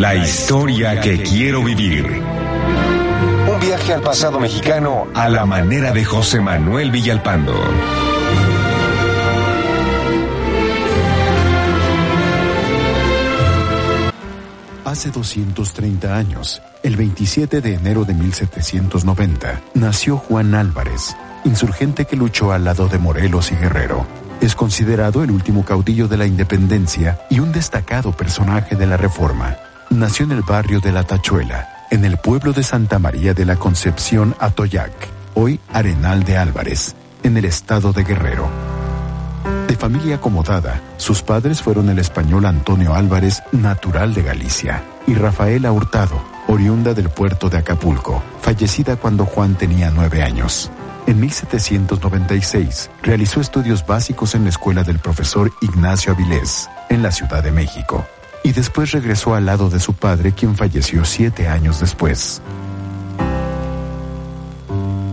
[0.00, 2.06] La historia que quiero vivir.
[2.06, 7.52] Un viaje al pasado mexicano a la manera de José Manuel Villalpando.
[14.86, 22.52] Hace 230 años, el 27 de enero de 1790, nació Juan Álvarez, insurgente que luchó
[22.52, 24.06] al lado de Morelos y Guerrero.
[24.40, 29.58] Es considerado el último caudillo de la independencia y un destacado personaje de la Reforma.
[29.90, 33.56] Nació en el barrio de La Tachuela, en el pueblo de Santa María de la
[33.56, 34.92] Concepción Atoyac,
[35.34, 38.48] hoy Arenal de Álvarez, en el estado de Guerrero.
[39.66, 45.72] De familia acomodada, sus padres fueron el español Antonio Álvarez, natural de Galicia, y Rafaela
[45.72, 50.70] Hurtado, oriunda del puerto de Acapulco, fallecida cuando Juan tenía nueve años.
[51.08, 57.42] En 1796 realizó estudios básicos en la escuela del profesor Ignacio Avilés, en la Ciudad
[57.42, 58.06] de México,
[58.42, 62.40] y después regresó al lado de su padre, quien falleció siete años después.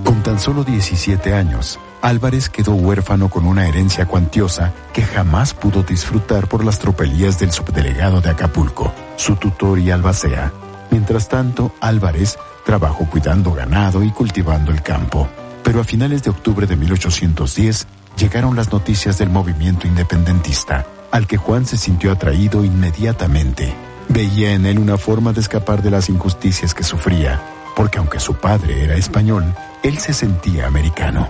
[0.03, 5.83] Con tan solo 17 años, Álvarez quedó huérfano con una herencia cuantiosa que jamás pudo
[5.83, 10.51] disfrutar por las tropelías del subdelegado de Acapulco, su tutor y albacea.
[10.91, 15.27] Mientras tanto, Álvarez trabajó cuidando ganado y cultivando el campo.
[15.63, 17.87] Pero a finales de octubre de 1810
[18.17, 23.73] llegaron las noticias del movimiento independentista, al que Juan se sintió atraído inmediatamente.
[24.09, 27.41] Veía en él una forma de escapar de las injusticias que sufría,
[27.75, 29.45] porque aunque su padre era español,
[29.83, 31.29] él se sentía americano.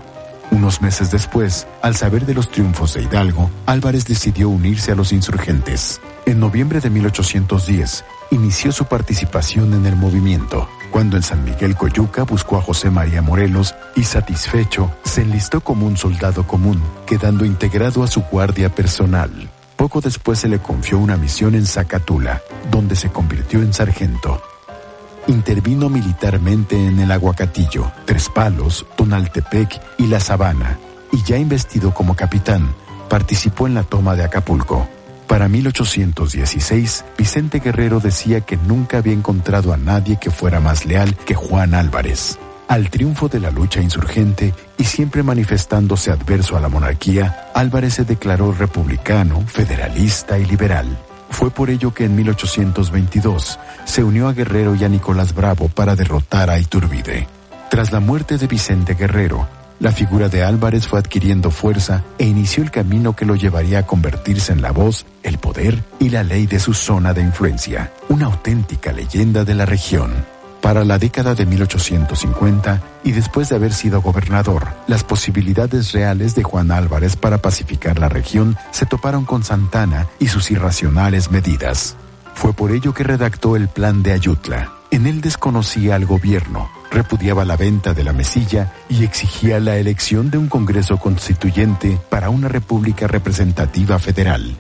[0.50, 5.12] Unos meses después, al saber de los triunfos de Hidalgo, Álvarez decidió unirse a los
[5.12, 6.00] insurgentes.
[6.26, 12.24] En noviembre de 1810, inició su participación en el movimiento, cuando en San Miguel Coyuca
[12.24, 18.04] buscó a José María Morelos y satisfecho, se enlistó como un soldado común, quedando integrado
[18.04, 19.50] a su guardia personal.
[19.78, 22.42] Poco después se le confió una misión en Zacatula,
[22.72, 24.42] donde se convirtió en sargento.
[25.28, 30.80] Intervino militarmente en el Aguacatillo, Tres Palos, Tonaltepec y La Sabana,
[31.12, 32.74] y ya investido como capitán,
[33.08, 34.90] participó en la toma de Acapulco.
[35.28, 41.16] Para 1816, Vicente Guerrero decía que nunca había encontrado a nadie que fuera más leal
[41.16, 42.40] que Juan Álvarez.
[42.68, 48.04] Al triunfo de la lucha insurgente y siempre manifestándose adverso a la monarquía, Álvarez se
[48.04, 50.98] declaró republicano, federalista y liberal.
[51.30, 55.96] Fue por ello que en 1822 se unió a Guerrero y a Nicolás Bravo para
[55.96, 57.28] derrotar a Iturbide.
[57.70, 59.48] Tras la muerte de Vicente Guerrero,
[59.80, 63.86] la figura de Álvarez fue adquiriendo fuerza e inició el camino que lo llevaría a
[63.86, 68.26] convertirse en la voz, el poder y la ley de su zona de influencia, una
[68.26, 70.37] auténtica leyenda de la región.
[70.62, 76.44] Para la década de 1850 y después de haber sido gobernador, las posibilidades reales de
[76.44, 81.96] Juan Álvarez para pacificar la región se toparon con Santana y sus irracionales medidas.
[82.34, 84.72] Fue por ello que redactó el Plan de Ayutla.
[84.92, 90.32] En él desconocía al gobierno, repudiaba la venta de la mesilla y exigía la elección
[90.32, 94.56] de un Congreso Constituyente para una República Representativa Federal.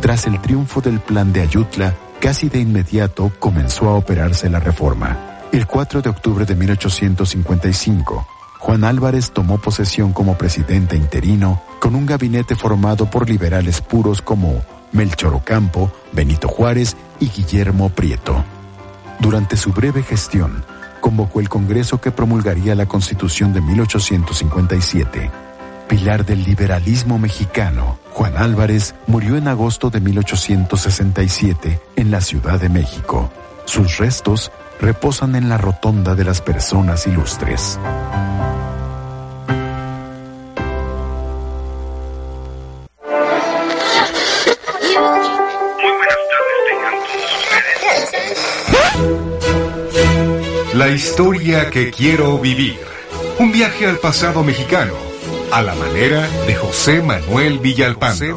[0.00, 1.94] Tras el triunfo del Plan de Ayutla,
[2.26, 5.44] Casi de inmediato comenzó a operarse la reforma.
[5.52, 8.26] El 4 de octubre de 1855,
[8.58, 14.60] Juan Álvarez tomó posesión como presidente interino con un gabinete formado por liberales puros como
[14.90, 18.44] Melchor Ocampo, Benito Juárez y Guillermo Prieto.
[19.20, 20.64] Durante su breve gestión,
[21.00, 25.45] convocó el Congreso que promulgaría la Constitución de 1857
[25.86, 32.68] pilar del liberalismo mexicano, Juan Álvarez murió en agosto de 1867 en la Ciudad de
[32.68, 33.30] México.
[33.64, 37.78] Sus restos reposan en la Rotonda de las Personas Ilustres.
[50.74, 52.78] La historia que quiero vivir.
[53.38, 55.05] Un viaje al pasado mexicano
[55.52, 58.36] a la manera de José Manuel Villalpando.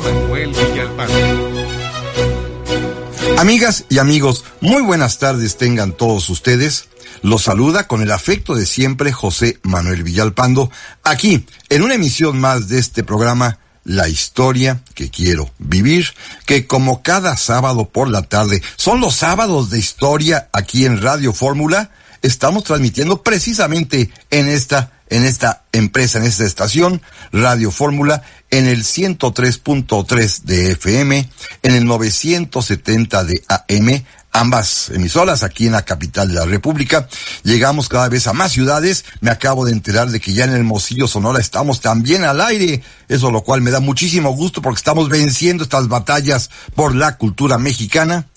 [3.37, 6.89] Amigas y amigos, muy buenas tardes tengan todos ustedes.
[7.21, 10.71] Los saluda con el afecto de siempre José Manuel Villalpando,
[11.03, 16.07] aquí en una emisión más de este programa La historia que quiero vivir,
[16.45, 21.33] que como cada sábado por la tarde son los sábados de historia aquí en Radio
[21.33, 21.91] Fórmula,
[22.21, 27.01] estamos transmitiendo precisamente en esta en esta empresa, en esta estación,
[27.31, 28.21] Radio Fórmula,
[28.51, 31.29] en el 103.3 de FM,
[31.63, 37.07] en el 970 de AM, ambas emisoras aquí en la capital de la República.
[37.43, 39.05] Llegamos cada vez a más ciudades.
[39.21, 42.83] Me acabo de enterar de que ya en el Mocillo Sonora estamos también al aire.
[43.07, 47.57] Eso lo cual me da muchísimo gusto porque estamos venciendo estas batallas por la cultura
[47.57, 48.27] mexicana.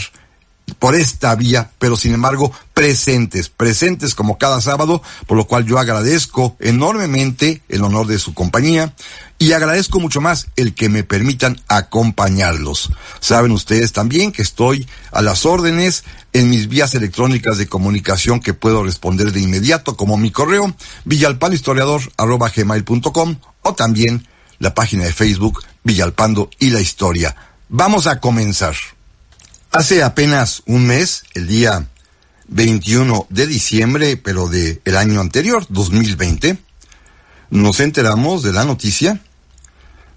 [0.74, 5.78] por esta vía, pero sin embargo presentes, presentes como cada sábado, por lo cual yo
[5.78, 8.94] agradezco enormemente el honor de su compañía
[9.38, 12.90] y agradezco mucho más el que me permitan acompañarlos.
[13.20, 18.54] Saben ustedes también que estoy a las órdenes en mis vías electrónicas de comunicación que
[18.54, 24.26] puedo responder de inmediato como mi correo villalpandohistoriador.com o también
[24.58, 27.36] la página de Facebook Villalpando y la Historia.
[27.68, 28.74] Vamos a comenzar.
[29.76, 31.86] Hace apenas un mes, el día
[32.48, 36.56] 21 de diciembre, pero del el año anterior, 2020,
[37.50, 39.20] nos enteramos de la noticia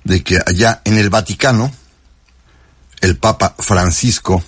[0.06, 1.74] de que allá en el Vaticano,
[3.02, 4.42] el Papa Francisco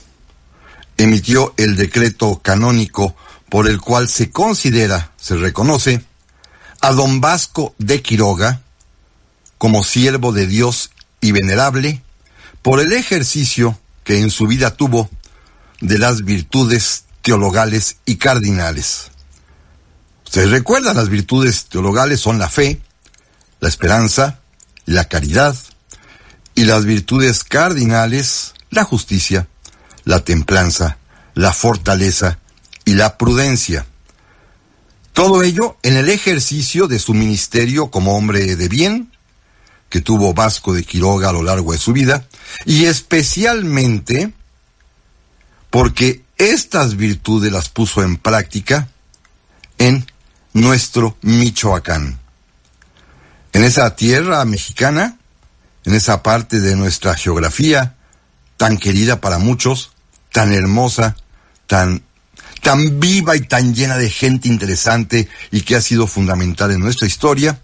[0.96, 3.13] emitió el decreto canónico
[3.50, 6.06] por el cual se considera, se reconoce,
[6.80, 8.62] a don Vasco de Quiroga
[9.58, 12.01] como siervo de Dios y venerable,
[12.62, 15.10] por el ejercicio que en su vida tuvo
[15.79, 19.12] de las virtudes teologales y cardinales.
[20.25, 22.79] Ustedes recuerdan, las virtudes teologales son la fe,
[23.60, 24.39] la esperanza,
[24.86, 25.55] la caridad,
[26.55, 29.48] y las virtudes cardinales, la justicia,
[30.03, 30.98] la templanza,
[31.34, 32.39] la fortaleza
[32.86, 33.86] y la prudencia.
[35.13, 39.11] Todo ello en el ejercicio de su ministerio como hombre de bien,
[39.91, 42.25] que tuvo Vasco de Quiroga a lo largo de su vida,
[42.65, 44.33] y especialmente
[45.69, 48.88] porque estas virtudes las puso en práctica
[49.77, 50.07] en
[50.53, 52.19] nuestro Michoacán.
[53.53, 55.19] En esa tierra mexicana,
[55.83, 57.95] en esa parte de nuestra geografía,
[58.55, 59.91] tan querida para muchos,
[60.31, 61.17] tan hermosa,
[61.67, 62.03] tan
[62.62, 67.07] tan viva y tan llena de gente interesante y que ha sido fundamental en nuestra
[67.07, 67.60] historia,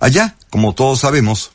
[0.00, 1.53] allá, como todos sabemos,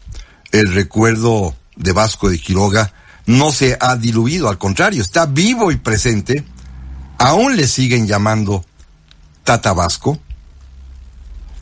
[0.51, 2.93] el recuerdo de Vasco de Quiroga
[3.25, 6.43] no se ha diluido, al contrario, está vivo y presente.
[7.17, 8.65] Aún le siguen llamando
[9.43, 10.19] Tata Vasco.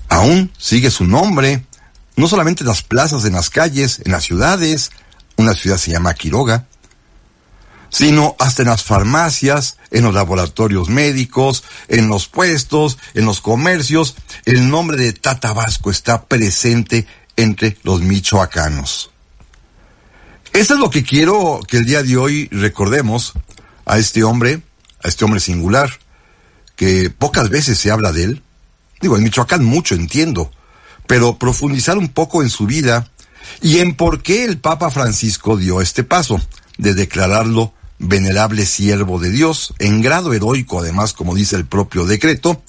[0.10, 1.66] Aún sigue su nombre,
[2.16, 4.92] no solamente en las plazas, en las calles, en las ciudades.
[5.36, 6.68] Una ciudad se llama Quiroga
[7.90, 14.16] sino hasta en las farmacias, en los laboratorios médicos, en los puestos, en los comercios.
[14.46, 19.12] El nombre de Tata Vasco está presente entre los michoacanos.
[20.52, 23.34] Eso es lo que quiero que el día de hoy recordemos
[23.86, 24.62] a este hombre,
[25.04, 25.90] a este hombre singular,
[26.76, 28.44] que pocas veces se habla de él.
[29.00, 30.52] Digo, en Michoacán mucho entiendo,
[31.06, 33.10] pero profundizar un poco en su vida
[33.62, 36.42] y en por qué el Papa Francisco dio este paso
[36.78, 42.62] de declararlo venerable siervo de Dios, en grado heroico además, como dice el propio decreto,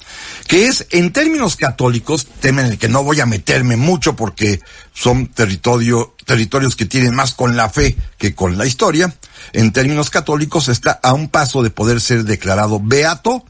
[0.47, 4.59] que es, en términos católicos, temen el que no voy a meterme mucho porque
[4.93, 9.13] son territorio, territorios que tienen más con la fe que con la historia,
[9.53, 13.45] en términos católicos está a un paso de poder ser declarado beato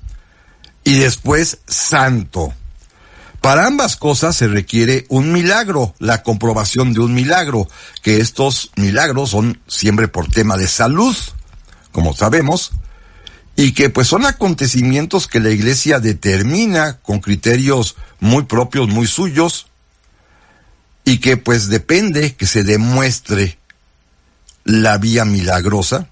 [0.83, 2.53] y después santo.
[3.41, 7.69] Para ambas cosas se requiere un milagro, la comprobación de un milagro,
[8.01, 11.15] que estos milagros son siempre por tema de salud,
[11.91, 12.71] como sabemos,
[13.55, 19.67] y que pues son acontecimientos que la iglesia determina con criterios muy propios, muy suyos,
[21.03, 23.57] y que pues depende que se demuestre
[24.63, 26.07] la vía milagrosa,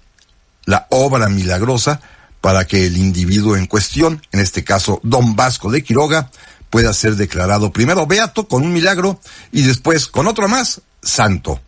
[0.64, 2.00] la obra milagrosa,
[2.40, 6.30] para que el individuo en cuestión, en este caso don Vasco de Quiroga,
[6.70, 9.20] pueda ser declarado primero beato con un milagro
[9.52, 11.60] y después con otro más, santo.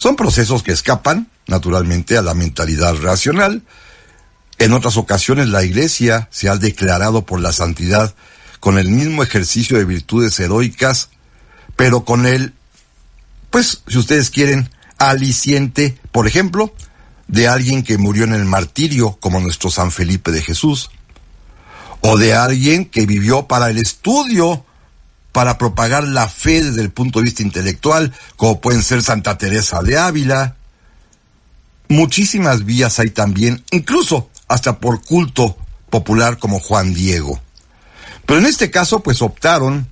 [0.00, 3.62] Son procesos que escapan naturalmente, a la mentalidad racional.
[4.58, 8.14] En otras ocasiones la Iglesia se ha declarado por la santidad
[8.60, 11.10] con el mismo ejercicio de virtudes heroicas,
[11.76, 12.54] pero con el,
[13.50, 16.74] pues, si ustedes quieren, aliciente, por ejemplo,
[17.26, 20.90] de alguien que murió en el martirio, como nuestro San Felipe de Jesús,
[22.02, 24.64] o de alguien que vivió para el estudio,
[25.32, 29.82] para propagar la fe desde el punto de vista intelectual, como pueden ser Santa Teresa
[29.82, 30.56] de Ávila,
[31.88, 35.56] muchísimas vías hay también, incluso hasta por culto
[35.90, 37.40] popular como Juan Diego.
[38.26, 39.88] Pero en este caso, pues optaron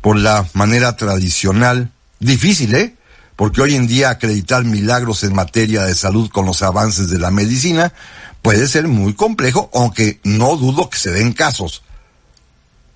[0.00, 2.96] por la manera tradicional, difícil, ¿eh?
[3.36, 7.30] Porque hoy en día acreditar milagros en materia de salud con los avances de la
[7.30, 7.92] medicina
[8.42, 11.82] puede ser muy complejo, aunque no dudo que se den casos.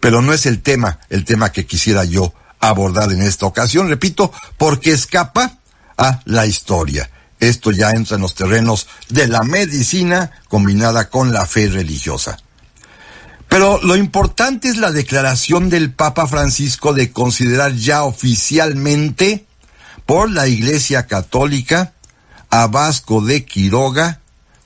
[0.01, 4.33] Pero no es el tema, el tema que quisiera yo abordar en esta ocasión, repito,
[4.57, 5.59] porque escapa
[5.97, 7.11] a la historia.
[7.39, 12.39] Esto ya entra en los terrenos de la medicina combinada con la fe religiosa.
[13.49, 19.47] Pero lo importante es la declaración del Papa Francisco de considerar ya oficialmente
[20.05, 21.93] por la Iglesia Católica
[22.51, 24.21] a Vasco de Quiroga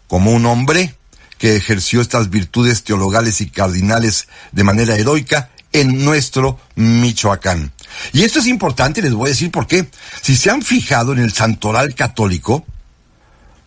[0.07, 0.95] como un hombre
[1.41, 7.73] que ejerció estas virtudes teologales y cardinales de manera heroica en nuestro Michoacán.
[8.13, 9.89] Y esto es importante, les voy a decir por qué.
[10.21, 12.67] Si se han fijado en el santoral católico,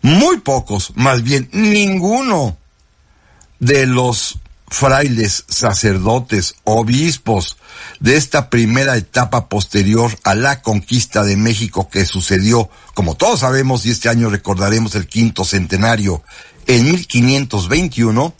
[0.02, 2.56] muy pocos, más bien ninguno
[3.58, 4.38] de los
[4.68, 7.56] frailes, sacerdotes, obispos
[7.98, 13.84] de esta primera etapa posterior a la conquista de México que sucedió, como todos sabemos,
[13.84, 16.22] y este año recordaremos el quinto centenario,
[16.66, 18.34] en 1521,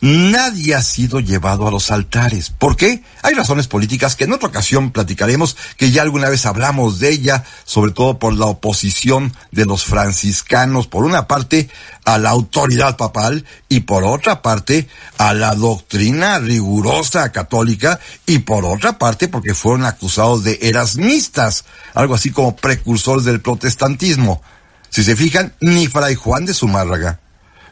[0.00, 2.50] nadie ha sido llevado a los altares.
[2.50, 3.02] ¿Por qué?
[3.22, 7.44] Hay razones políticas que en otra ocasión platicaremos, que ya alguna vez hablamos de ella,
[7.64, 11.68] sobre todo por la oposición de los franciscanos, por una parte,
[12.04, 18.64] a la autoridad papal y por otra parte, a la doctrina rigurosa católica y por
[18.64, 24.40] otra parte, porque fueron acusados de erasmistas, algo así como precursores del protestantismo.
[24.90, 27.20] Si se fijan, ni Fray Juan de Zumárraga,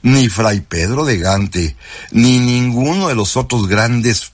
[0.03, 1.77] ni Fray Pedro de Gante,
[2.13, 4.33] ni ninguno de los otros grandes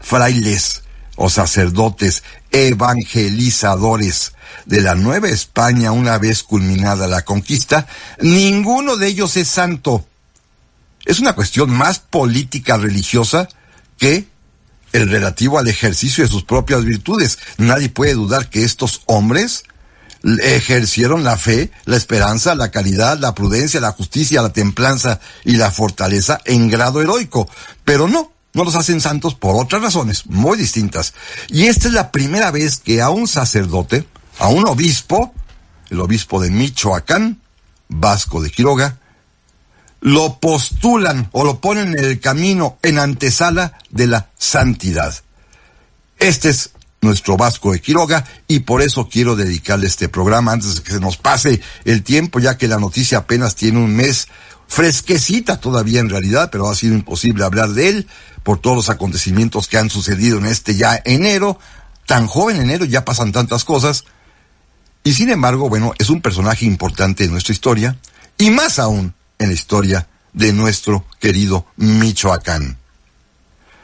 [0.00, 0.82] frailes
[1.16, 4.32] o sacerdotes evangelizadores
[4.66, 7.86] de la Nueva España una vez culminada la conquista,
[8.20, 10.04] ninguno de ellos es santo.
[11.04, 13.48] Es una cuestión más política religiosa
[13.98, 14.26] que
[14.92, 17.38] el relativo al ejercicio de sus propias virtudes.
[17.58, 19.64] Nadie puede dudar que estos hombres
[20.42, 25.70] ejercieron la fe, la esperanza, la caridad, la prudencia, la justicia, la templanza y la
[25.70, 27.48] fortaleza en grado heroico.
[27.84, 31.14] Pero no, no los hacen santos por otras razones muy distintas.
[31.48, 34.06] Y esta es la primera vez que a un sacerdote,
[34.38, 35.34] a un obispo,
[35.90, 37.40] el obispo de Michoacán,
[37.88, 38.98] Vasco de Quiroga,
[40.00, 45.14] lo postulan o lo ponen en el camino en antesala de la santidad.
[46.18, 46.70] Este es
[47.04, 51.00] nuestro Vasco de Quiroga y por eso quiero dedicarle este programa antes de que se
[51.00, 54.28] nos pase el tiempo, ya que la noticia apenas tiene un mes
[54.66, 58.08] fresquecita todavía en realidad, pero ha sido imposible hablar de él
[58.42, 61.58] por todos los acontecimientos que han sucedido en este ya enero,
[62.06, 64.04] tan joven enero, ya pasan tantas cosas.
[65.04, 67.98] Y sin embargo, bueno, es un personaje importante en nuestra historia
[68.38, 72.78] y más aún en la historia de nuestro querido Michoacán.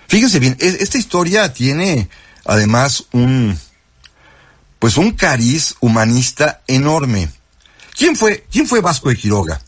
[0.08, 2.08] Fíjense bien, esta historia tiene
[2.44, 3.58] además un,
[4.78, 7.30] pues un cariz humanista enorme.
[7.96, 9.60] ¿Quién fue, quién fue Vasco de Quiroga?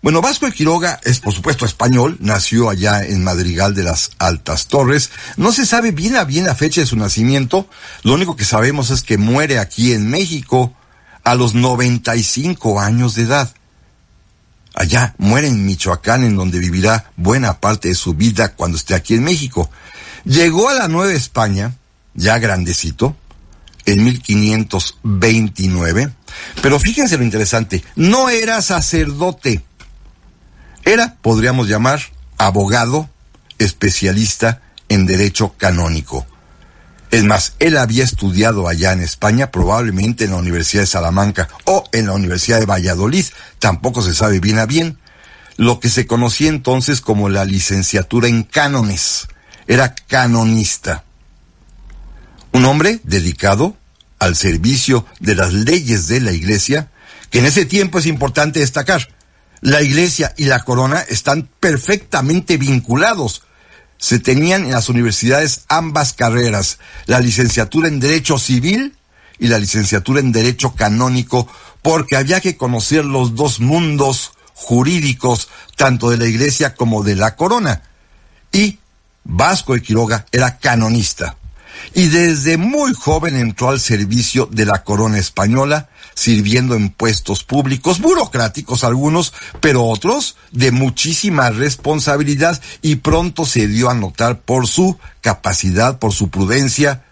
[0.00, 4.68] Bueno, Vasco de Quiroga es por supuesto español, nació allá en Madrigal de las Altas
[4.68, 5.10] Torres.
[5.36, 7.68] No se sabe bien a bien la fecha de su nacimiento,
[8.04, 10.72] lo único que sabemos es que muere aquí en México
[11.24, 13.52] a los 95 años de edad.
[14.74, 19.14] Allá muere en Michoacán, en donde vivirá buena parte de su vida cuando esté aquí
[19.14, 19.68] en México.
[20.28, 21.78] Llegó a la Nueva España,
[22.12, 23.16] ya grandecito,
[23.86, 26.12] en 1529,
[26.60, 29.64] pero fíjense lo interesante, no era sacerdote,
[30.84, 32.02] era, podríamos llamar,
[32.36, 33.08] abogado
[33.58, 34.60] especialista
[34.90, 36.26] en derecho canónico.
[37.10, 41.84] Es más, él había estudiado allá en España, probablemente en la Universidad de Salamanca o
[41.92, 43.24] en la Universidad de Valladolid,
[43.60, 44.98] tampoco se sabe bien a bien,
[45.56, 49.26] lo que se conocía entonces como la licenciatura en cánones
[49.68, 51.04] era canonista.
[52.52, 53.76] Un hombre dedicado
[54.18, 56.90] al servicio de las leyes de la iglesia,
[57.30, 59.08] que en ese tiempo es importante destacar.
[59.60, 63.42] La iglesia y la corona están perfectamente vinculados.
[63.98, 68.96] Se tenían en las universidades ambas carreras, la licenciatura en Derecho Civil
[69.38, 71.46] y la licenciatura en Derecho Canónico,
[71.82, 77.36] porque había que conocer los dos mundos jurídicos, tanto de la iglesia como de la
[77.36, 77.82] corona.
[78.50, 78.78] Y
[79.28, 81.36] Vasco de Quiroga era canonista
[81.94, 88.00] y desde muy joven entró al servicio de la corona española, sirviendo en puestos públicos,
[88.00, 94.98] burocráticos algunos, pero otros de muchísima responsabilidad y pronto se dio a notar por su
[95.20, 97.04] capacidad, por su prudencia,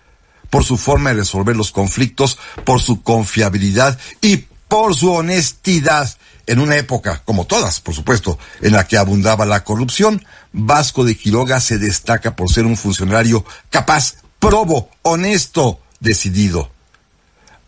[0.50, 6.61] por su forma de resolver los conflictos, por su confiabilidad y por su honestidad en
[6.61, 11.61] una época, como todas, por supuesto, en la que abundaba la corrupción, Vasco de Quiroga
[11.61, 16.70] se destaca por ser un funcionario capaz, probo, honesto, decidido.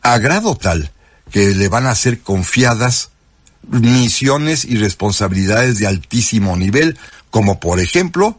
[0.02, 0.92] A grado tal
[1.30, 3.10] que le van a ser confiadas
[3.62, 6.98] misiones y responsabilidades de altísimo nivel,
[7.30, 8.38] como por ejemplo,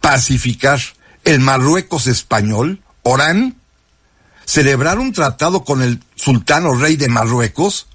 [0.00, 0.80] pacificar
[1.24, 3.56] el Marruecos español, Orán,
[4.44, 7.86] celebrar un tratado con el sultano rey de Marruecos,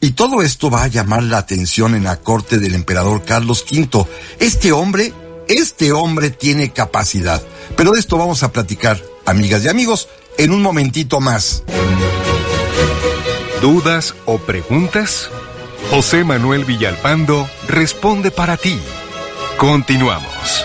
[0.00, 4.06] y todo esto va a llamar la atención en la corte del emperador Carlos V.
[4.38, 5.12] Este hombre,
[5.48, 7.42] este hombre tiene capacidad.
[7.76, 11.64] Pero de esto vamos a platicar, amigas y amigos, en un momentito más.
[13.60, 15.30] ¿Dudas o preguntas?
[15.90, 18.78] José Manuel Villalpando responde para ti.
[19.56, 20.64] Continuamos.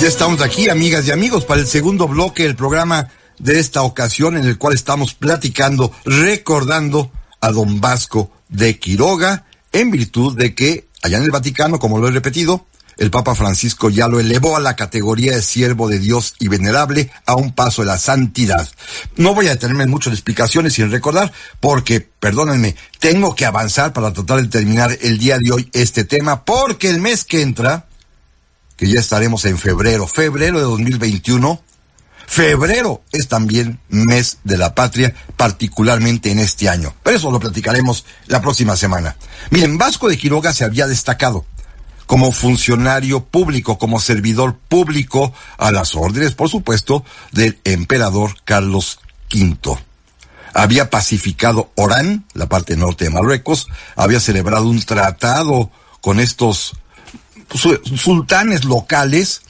[0.00, 4.36] Ya estamos aquí, amigas y amigos, para el segundo bloque del programa de esta ocasión
[4.36, 10.88] en el cual estamos platicando, recordando a don Vasco de Quiroga, en virtud de que
[11.02, 14.60] allá en el Vaticano, como lo he repetido, el Papa Francisco ya lo elevó a
[14.60, 18.68] la categoría de siervo de Dios y venerable a un paso de la santidad.
[19.16, 24.12] No voy a detenerme en explicaciones y en recordar, porque, perdónenme, tengo que avanzar para
[24.12, 27.86] tratar de terminar el día de hoy este tema, porque el mes que entra,
[28.76, 31.62] que ya estaremos en febrero, febrero de 2021,
[32.32, 36.94] Febrero es también mes de la patria, particularmente en este año.
[37.02, 39.16] Pero eso lo platicaremos la próxima semana.
[39.50, 41.44] Miren, Vasco de Quiroga se había destacado
[42.06, 48.98] como funcionario público, como servidor público a las órdenes, por supuesto, del emperador Carlos
[49.32, 49.78] V.
[50.54, 56.74] Había pacificado Orán, la parte norte de Marruecos, había celebrado un tratado con estos
[57.96, 59.42] sultanes locales,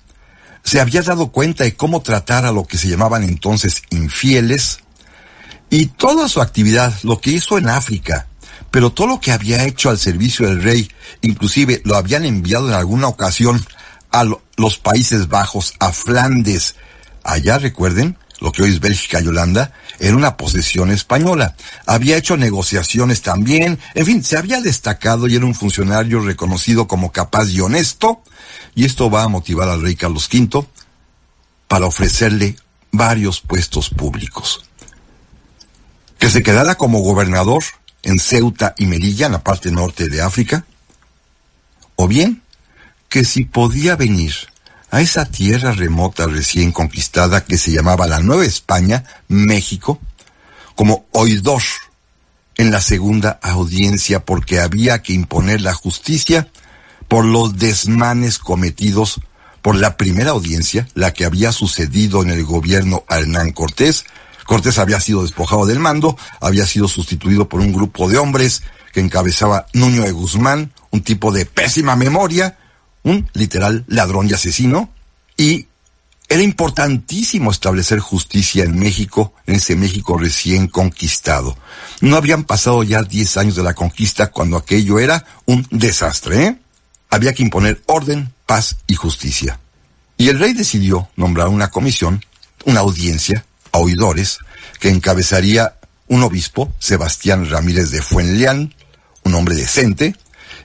[0.63, 4.79] se había dado cuenta de cómo tratar a lo que se llamaban entonces infieles,
[5.71, 8.27] y toda su actividad, lo que hizo en África,
[8.73, 12.75] pero todo lo que había hecho al servicio del rey, inclusive lo habían enviado en
[12.75, 13.65] alguna ocasión
[14.11, 14.25] a
[14.57, 16.75] los Países Bajos, a Flandes.
[17.23, 21.55] Allá, recuerden, lo que hoy es Bélgica y Holanda, era una posesión española.
[21.87, 27.13] Había hecho negociaciones también, en fin, se había destacado y era un funcionario reconocido como
[27.13, 28.23] capaz y honesto,
[28.75, 30.67] y esto va a motivar al rey Carlos V
[31.69, 32.57] para ofrecerle
[32.91, 34.65] varios puestos públicos.
[36.19, 37.63] Que se quedara como gobernador
[38.03, 40.65] en Ceuta y Melilla, en la parte norte de África,
[41.97, 42.43] o bien
[43.09, 44.35] que si podía venir
[44.91, 50.01] a esa tierra remota recién conquistada que se llamaba la Nueva España, México,
[50.75, 51.63] como oidor
[52.57, 56.49] en la segunda audiencia porque había que imponer la justicia
[57.09, 59.21] por los desmanes cometidos
[59.63, 64.05] por la primera audiencia, la que había sucedido en el gobierno Hernán Cortés.
[64.47, 69.01] Cortés había sido despojado del mando, había sido sustituido por un grupo de hombres que
[69.01, 72.59] encabezaba Nuño de Guzmán, un tipo de pésima memoria,
[73.03, 74.91] un literal ladrón y asesino,
[75.37, 75.67] y
[76.29, 81.59] era importantísimo establecer justicia en México, en ese México recién conquistado.
[82.01, 86.59] No habían pasado ya 10 años de la conquista cuando aquello era un desastre, ¿eh?
[87.11, 89.61] Había que imponer orden, paz y justicia.
[90.17, 92.25] Y el rey decidió nombrar una comisión,
[92.65, 94.39] una audiencia, a oidores,
[94.79, 95.77] que encabezaría
[96.09, 98.75] un obispo, Sebastián Ramírez de Fuenleán,
[99.25, 100.17] un hombre decente,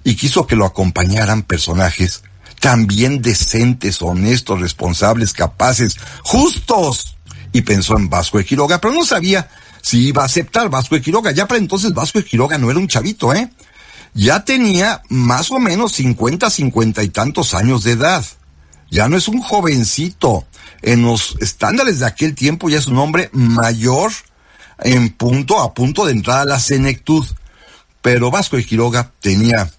[0.03, 2.23] y quiso que lo acompañaran personajes
[2.59, 7.15] también decentes, honestos, responsables, capaces, justos.
[7.53, 9.49] Y pensó en Vasco de Quiroga, pero no sabía
[9.81, 11.31] si iba a aceptar Vasco de Quiroga.
[11.31, 13.49] Ya para entonces Vasco de Quiroga no era un chavito, ¿eh?
[14.13, 18.25] Ya tenía más o menos 50, 50 y tantos años de edad.
[18.89, 20.45] Ya no es un jovencito.
[20.81, 24.11] En los estándares de aquel tiempo ya es un hombre mayor
[24.79, 27.25] en punto, a punto de entrar a la senectud.
[28.01, 29.69] Pero Vasco de Quiroga tenía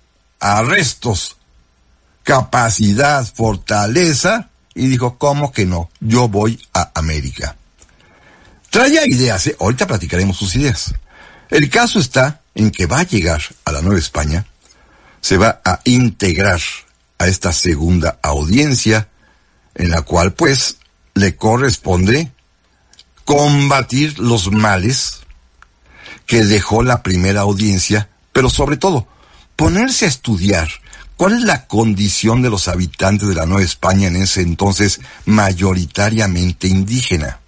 [0.40, 1.36] arrestos,
[2.22, 5.90] capacidad, fortaleza, y dijo, ¿cómo que no?
[6.00, 7.56] Yo voy a América.
[8.70, 9.56] Traía ideas, ¿eh?
[9.58, 10.94] ahorita platicaremos sus ideas.
[11.50, 14.46] El caso está en que va a llegar a la Nueva España,
[15.20, 16.60] se va a integrar
[17.18, 19.08] a esta segunda audiencia,
[19.74, 20.76] en la cual pues
[21.14, 22.32] le corresponde
[23.24, 25.20] combatir los males
[26.26, 29.08] que dejó la primera audiencia, pero sobre todo
[29.56, 30.68] ponerse a estudiar
[31.16, 36.68] cuál es la condición de los habitantes de la Nueva España en ese entonces mayoritariamente
[36.68, 37.40] indígena.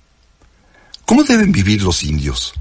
[1.07, 2.55] ¿Cómo deben vivir los indios?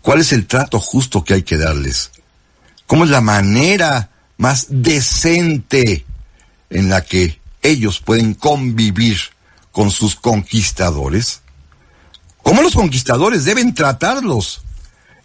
[0.00, 2.10] ¿Cuál es el trato justo que hay que darles?
[2.86, 6.04] ¿Cómo es la manera más decente
[6.72, 9.18] en la que ellos pueden convivir
[9.70, 11.42] con sus conquistadores?
[12.42, 14.62] ¿Cómo los conquistadores deben tratarlos?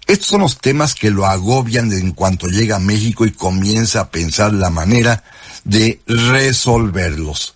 [0.06, 4.10] Estos son los temas que lo agobian en cuanto llega a México y comienza a
[4.10, 5.24] pensar la manera
[5.66, 7.56] de resolverlos.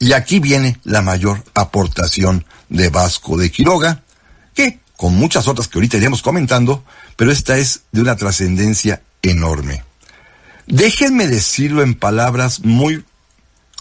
[0.00, 4.02] Y aquí viene la mayor aportación de Vasco de Quiroga,
[4.54, 6.84] que, con muchas otras que ahorita iremos comentando,
[7.16, 9.84] pero esta es de una trascendencia enorme.
[10.70, 13.04] Déjenme decirlo en palabras muy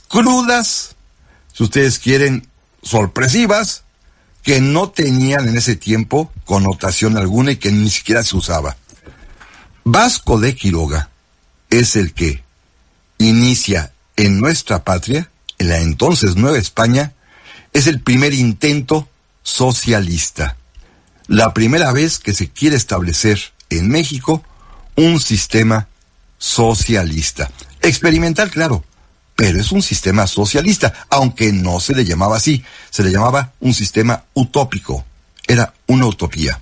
[0.08, 0.96] crudas,
[1.54, 2.48] si ustedes quieren,
[2.82, 3.84] sorpresivas,
[4.42, 8.76] que no tenían en ese tiempo connotación alguna y que ni siquiera se usaba.
[9.84, 11.12] Vasco de Quiroga
[11.70, 12.44] es el que
[13.20, 17.14] inicia en nuestra patria, en la entonces Nueva España,
[17.72, 19.08] es el primer intento
[19.44, 20.58] socialista.
[21.28, 24.44] La primera vez que se quiere establecer en México
[24.96, 25.89] un sistema
[26.40, 27.52] socialista.
[27.82, 28.84] Experimental, claro,
[29.36, 33.74] pero es un sistema socialista, aunque no se le llamaba así, se le llamaba un
[33.74, 35.06] sistema utópico,
[35.48, 36.60] era una utopía.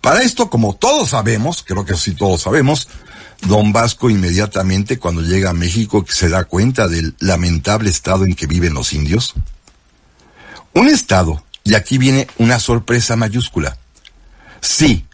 [0.00, 2.88] Para esto, como todos sabemos, creo que sí todos sabemos,
[3.42, 8.46] don Vasco inmediatamente cuando llega a México se da cuenta del lamentable estado en que
[8.46, 9.34] viven los indios.
[10.74, 13.78] Un estado, y aquí viene una sorpresa mayúscula,
[14.60, 15.06] sí,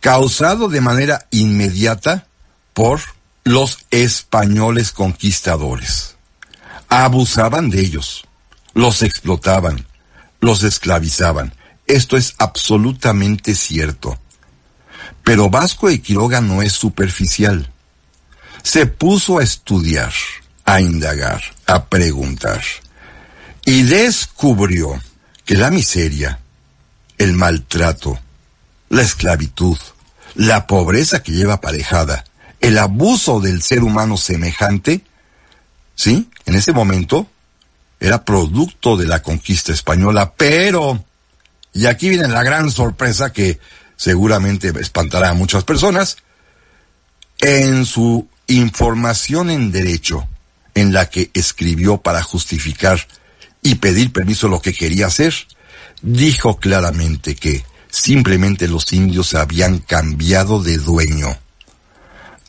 [0.00, 2.26] causado de manera inmediata
[2.72, 3.00] por
[3.44, 6.16] los españoles conquistadores
[6.90, 8.24] abusaban de ellos,
[8.74, 9.86] los explotaban,
[10.40, 11.54] los esclavizaban.
[11.86, 14.18] Esto es absolutamente cierto.
[15.24, 17.70] Pero Vasco de Quiroga no es superficial.
[18.62, 20.12] Se puso a estudiar,
[20.64, 22.62] a indagar, a preguntar.
[23.64, 25.00] Y descubrió
[25.44, 26.40] que la miseria,
[27.18, 28.18] el maltrato,
[28.88, 29.78] la esclavitud,
[30.34, 32.24] la pobreza que lleva aparejada,
[32.60, 35.02] el abuso del ser humano semejante,
[35.94, 37.26] sí, en ese momento
[37.98, 41.04] era producto de la conquista española, pero,
[41.72, 43.58] y aquí viene la gran sorpresa que
[43.96, 46.16] seguramente espantará a muchas personas,
[47.40, 50.28] en su información en derecho,
[50.74, 53.06] en la que escribió para justificar
[53.62, 55.34] y pedir permiso lo que quería hacer,
[56.02, 61.38] dijo claramente que simplemente los indios habían cambiado de dueño.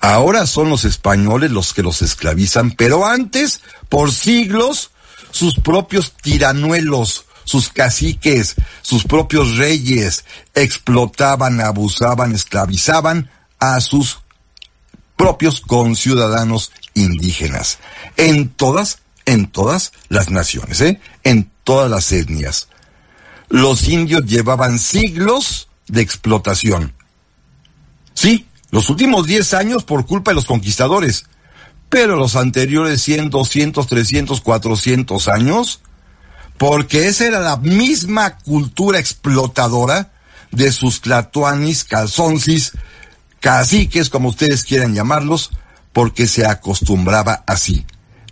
[0.01, 4.91] Ahora son los españoles los que los esclavizan, pero antes, por siglos,
[5.29, 14.19] sus propios tiranuelos, sus caciques, sus propios reyes explotaban, abusaban, esclavizaban a sus
[15.15, 17.77] propios conciudadanos indígenas.
[18.17, 20.99] En todas, en todas las naciones, ¿eh?
[21.23, 22.69] En todas las etnias.
[23.49, 26.93] Los indios llevaban siglos de explotación.
[28.15, 31.25] Sí, los últimos 10 años por culpa de los conquistadores,
[31.89, 35.81] pero los anteriores 100, 200, 300, 400 años,
[36.57, 40.13] porque esa era la misma cultura explotadora
[40.51, 42.71] de sus clatuanis, calzoncis,
[43.41, 45.51] caciques, como ustedes quieran llamarlos,
[45.91, 47.85] porque se acostumbraba así,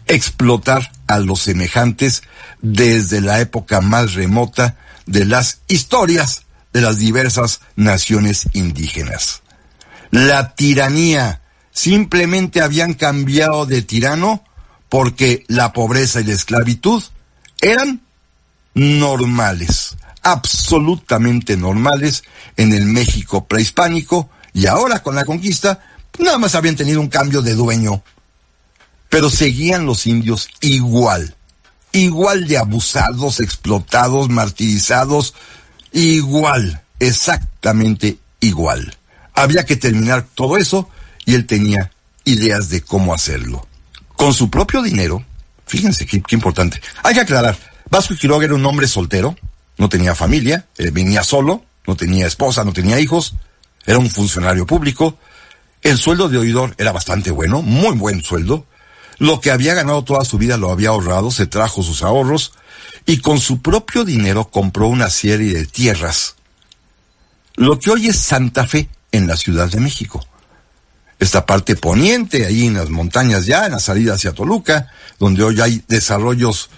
[0.07, 2.23] explotar a los semejantes
[2.61, 9.41] desde la época más remota de las historias de las diversas naciones indígenas.
[10.11, 11.41] La tiranía
[11.71, 14.43] simplemente habían cambiado de tirano
[14.89, 17.03] porque la pobreza y la esclavitud
[17.61, 18.01] eran
[18.73, 22.23] normales, absolutamente normales
[22.57, 25.79] en el México prehispánico y ahora con la conquista
[26.17, 28.03] nada más habían tenido un cambio de dueño.
[29.09, 31.35] Pero seguían los indios igual,
[31.91, 35.33] igual de abusados, explotados, martirizados,
[35.91, 38.98] igual, exactamente igual.
[39.39, 40.89] Había que terminar todo eso
[41.25, 41.91] y él tenía
[42.25, 43.65] ideas de cómo hacerlo.
[44.17, 45.23] Con su propio dinero,
[45.65, 46.81] fíjense qué, importante.
[47.03, 47.57] Hay que aclarar,
[47.89, 49.37] Vasco Quiroga era un hombre soltero,
[49.77, 53.35] no tenía familia, eh, venía solo, no tenía esposa, no tenía hijos,
[53.85, 55.17] era un funcionario público.
[55.81, 58.65] El sueldo de oidor era bastante bueno, muy buen sueldo.
[59.19, 62.51] Lo que había ganado toda su vida lo había ahorrado, se trajo sus ahorros
[63.05, 66.35] y con su propio dinero compró una serie de tierras.
[67.55, 70.25] Lo que hoy es Santa Fe en la Ciudad de México
[71.19, 75.59] esta parte poniente, ahí en las montañas ya, en la salida hacia Toluca, donde hoy
[75.59, 76.69] hay desarrollos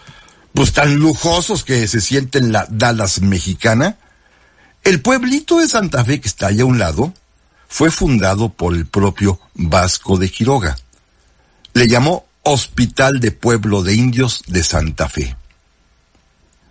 [0.53, 3.97] pues tan lujosos que se sienten la Dallas mexicana.
[4.83, 7.13] El pueblito de Santa Fe, que está allá a un lado,
[7.67, 10.75] fue fundado por el propio Vasco de Quiroga.
[11.73, 15.35] Le llamó Hospital de Pueblo de Indios de Santa Fe.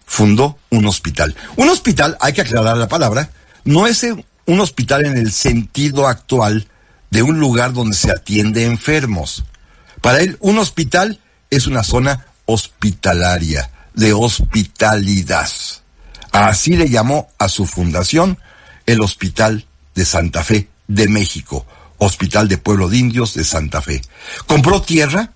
[0.05, 1.37] Fundó un hospital.
[1.57, 3.31] Un hospital, hay que aclarar la palabra,
[3.65, 4.05] no es
[4.47, 6.67] un hospital en el sentido actual
[7.11, 9.45] de un lugar donde se atiende enfermos.
[10.01, 15.49] Para él, un hospital es una zona hospitalaria, de hospitalidad.
[16.33, 18.39] Así le llamó a su fundación
[18.87, 21.67] el Hospital de Santa Fe de México,
[21.99, 24.01] Hospital de Pueblo de Indios de Santa Fe.
[24.47, 25.33] Compró tierra,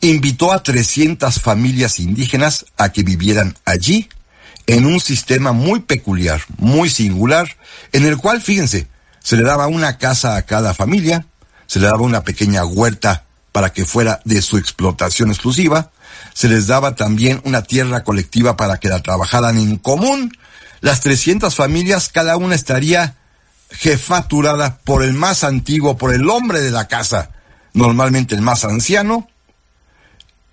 [0.00, 4.08] invitó a 300 familias indígenas a que vivieran allí
[4.68, 7.56] en un sistema muy peculiar, muy singular,
[7.92, 8.86] en el cual, fíjense,
[9.18, 11.26] se le daba una casa a cada familia,
[11.66, 15.90] se le daba una pequeña huerta para que fuera de su explotación exclusiva,
[16.34, 20.36] se les daba también una tierra colectiva para que la trabajaran en común.
[20.80, 23.16] Las 300 familias, cada una estaría
[23.70, 27.30] jefaturada por el más antiguo, por el hombre de la casa,
[27.72, 29.28] normalmente el más anciano.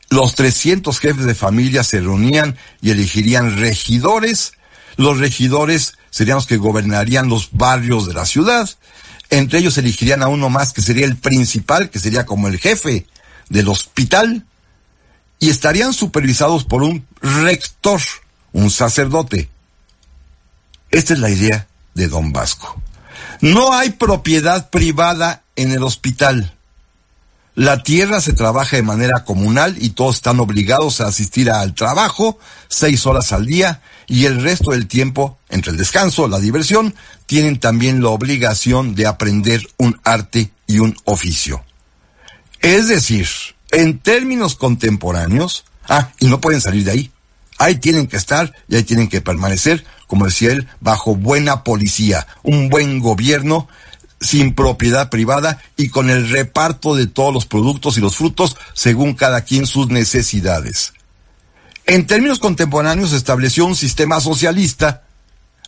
[0.10, 4.54] Los 300 jefes de familia se reunían y elegirían regidores.
[4.98, 8.70] Los regidores serían los que gobernarían los barrios de la ciudad.
[9.30, 13.08] Entre ellos elegirían a uno más que sería el principal, que sería como el jefe
[13.50, 14.46] del hospital,
[15.40, 18.02] y estarían supervisados por un rector,
[18.54, 19.50] un sacerdote.
[20.92, 22.82] Esta es la idea de Don Vasco.
[23.42, 26.55] No hay propiedad privada en el hospital.
[27.56, 32.38] La tierra se trabaja de manera comunal y todos están obligados a asistir al trabajo
[32.68, 36.94] seis horas al día y el resto del tiempo, entre el descanso, la diversión,
[37.26, 41.64] tienen también la obligación de aprender un arte y un oficio.
[42.60, 43.28] Es decir,
[43.72, 47.12] en términos contemporáneos, ah, y no pueden salir de ahí.
[47.58, 52.28] Ahí tienen que estar y ahí tienen que permanecer, como decía él, bajo buena policía,
[52.44, 53.70] un buen gobierno
[54.20, 59.14] sin propiedad privada y con el reparto de todos los productos y los frutos según
[59.14, 60.94] cada quien sus necesidades.
[61.86, 65.04] En términos contemporáneos se estableció un sistema socialista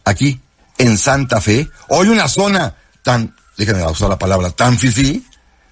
[0.03, 0.39] aquí
[0.77, 5.25] en Santa Fe, hoy una zona tan, déjenme usar la palabra, tan fifí,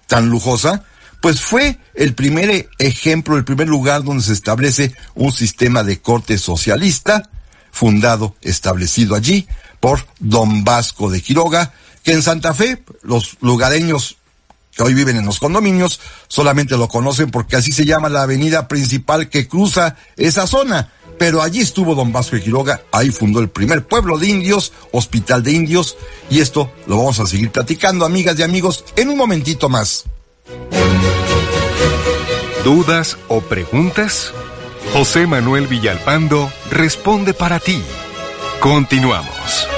[0.07, 0.83] tan lujosa,
[1.21, 6.37] pues fue el primer ejemplo, el primer lugar donde se establece un sistema de corte
[6.37, 7.29] socialista,
[7.71, 9.47] fundado, establecido allí
[9.79, 11.73] por don Vasco de Quiroga,
[12.05, 14.17] que en Santa Fe los lugareños
[14.75, 18.67] que hoy viven en los condominios solamente lo conocen porque así se llama la avenida
[18.67, 20.91] principal que cruza esa zona.
[21.17, 25.43] Pero allí estuvo don Vasco de Quiroga, ahí fundó el primer pueblo de indios, hospital
[25.43, 25.95] de indios,
[26.29, 30.03] y esto lo vamos a seguir platicando, amigas y amigos, en un momentito más.
[32.65, 34.33] ¿Dudas o preguntas?
[34.91, 37.81] José Manuel Villalpando responde para ti.
[38.59, 39.74] Continuamos.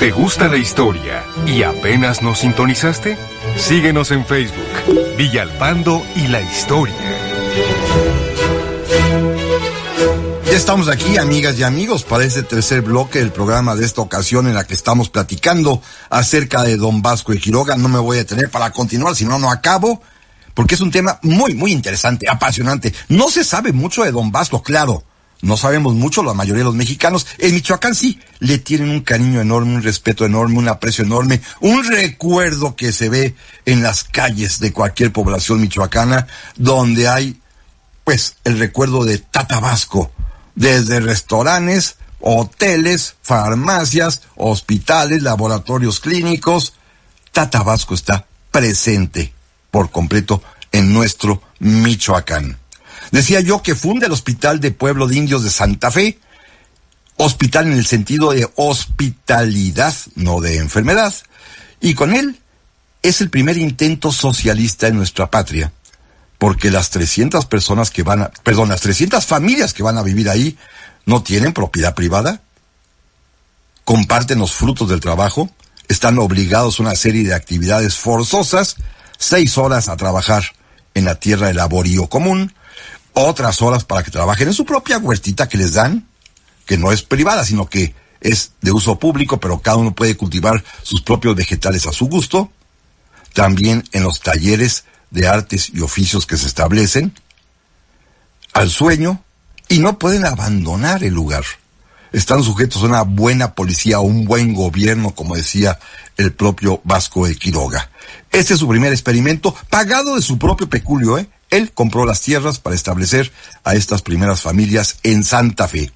[0.00, 3.18] ¿Te gusta la historia y apenas nos sintonizaste?
[3.58, 4.64] Síguenos en Facebook,
[5.18, 6.94] Villalpando y la Historia.
[10.46, 14.46] Ya estamos aquí, amigas y amigos, para este tercer bloque del programa de esta ocasión
[14.46, 17.76] en la que estamos platicando acerca de Don Vasco de Quiroga.
[17.76, 20.00] No me voy a detener para continuar, si no, no acabo,
[20.54, 22.94] porque es un tema muy, muy interesante, apasionante.
[23.10, 25.04] No se sabe mucho de Don Vasco, claro.
[25.42, 27.26] No sabemos mucho, la mayoría de los mexicanos.
[27.38, 31.84] En Michoacán sí, le tienen un cariño enorme, un respeto enorme, un aprecio enorme, un
[31.84, 36.26] recuerdo que se ve en las calles de cualquier población michoacana,
[36.56, 37.40] donde hay,
[38.04, 40.10] pues, el recuerdo de Tatabasco,
[40.54, 46.74] desde restaurantes, hoteles, farmacias, hospitales, laboratorios clínicos.
[47.32, 49.32] Tatabasco está presente
[49.70, 52.59] por completo en nuestro Michoacán.
[53.10, 56.18] Decía yo que funda el Hospital de Pueblo de Indios de Santa Fe,
[57.16, 61.12] hospital en el sentido de hospitalidad, no de enfermedad,
[61.80, 62.40] y con él
[63.02, 65.72] es el primer intento socialista en nuestra patria,
[66.38, 70.28] porque las 300 personas que van a, perdón, las 300 familias que van a vivir
[70.28, 70.56] ahí
[71.04, 72.42] no tienen propiedad privada,
[73.84, 75.50] comparten los frutos del trabajo,
[75.88, 78.76] están obligados a una serie de actividades forzosas,
[79.18, 80.44] seis horas a trabajar
[80.94, 82.54] en la tierra de laborío común,
[83.12, 86.08] otras horas para que trabajen en su propia huertita que les dan,
[86.66, 90.62] que no es privada, sino que es de uso público, pero cada uno puede cultivar
[90.82, 92.50] sus propios vegetales a su gusto.
[93.32, 97.14] También en los talleres de artes y oficios que se establecen,
[98.52, 99.22] al sueño,
[99.68, 101.44] y no pueden abandonar el lugar.
[102.12, 105.78] Están sujetos a una buena policía, a un buen gobierno, como decía
[106.16, 107.90] el propio Vasco de Quiroga.
[108.32, 111.28] Este es su primer experimento, pagado de su propio peculio, ¿eh?
[111.50, 113.32] Él compró las tierras para establecer
[113.64, 115.92] a estas primeras familias en Santa Fe.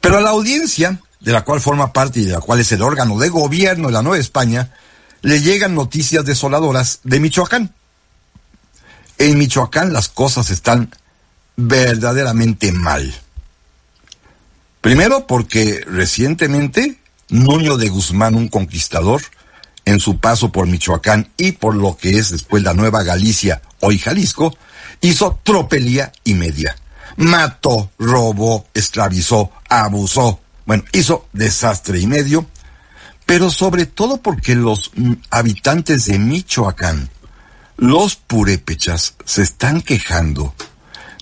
[0.00, 2.82] Pero a la audiencia, de la cual forma parte y de la cual es el
[2.82, 4.74] órgano de gobierno de la Nueva España,
[5.22, 7.74] le llegan noticias desoladoras de Michoacán.
[9.18, 10.94] En Michoacán las cosas están
[11.56, 13.12] verdaderamente mal.
[14.80, 19.20] Primero porque recientemente Nuño de Guzmán, un conquistador,
[19.88, 23.98] en su paso por Michoacán y por lo que es después la Nueva Galicia, hoy
[23.98, 24.54] Jalisco,
[25.00, 26.76] hizo tropelía y media.
[27.16, 32.46] Mató, robó, esclavizó, abusó, bueno, hizo desastre y medio,
[33.24, 34.92] pero sobre todo porque los
[35.30, 37.08] habitantes de Michoacán,
[37.78, 40.54] los purépechas, se están quejando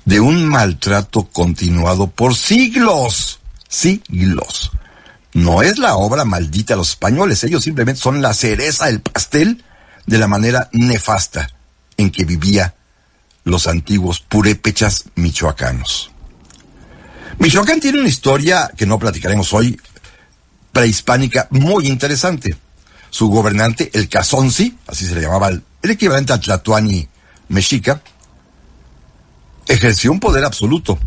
[0.05, 4.72] de un maltrato continuado por siglos, siglos
[5.37, 9.62] no es la obra maldita de los españoles, ellos simplemente son la cereza del pastel
[10.07, 11.51] de la manera nefasta
[11.99, 12.75] en que vivía
[13.44, 16.11] los antiguos purépechas michoacanos.
[17.38, 19.79] Michoacán tiene una historia que no platicaremos hoy,
[20.72, 22.57] prehispánica, muy interesante.
[23.11, 27.06] Su gobernante, el Cazonzi, así se le llamaba el, equivalente a Tlatuani
[27.48, 28.00] mexica,
[29.69, 30.98] ejerció un poder absoluto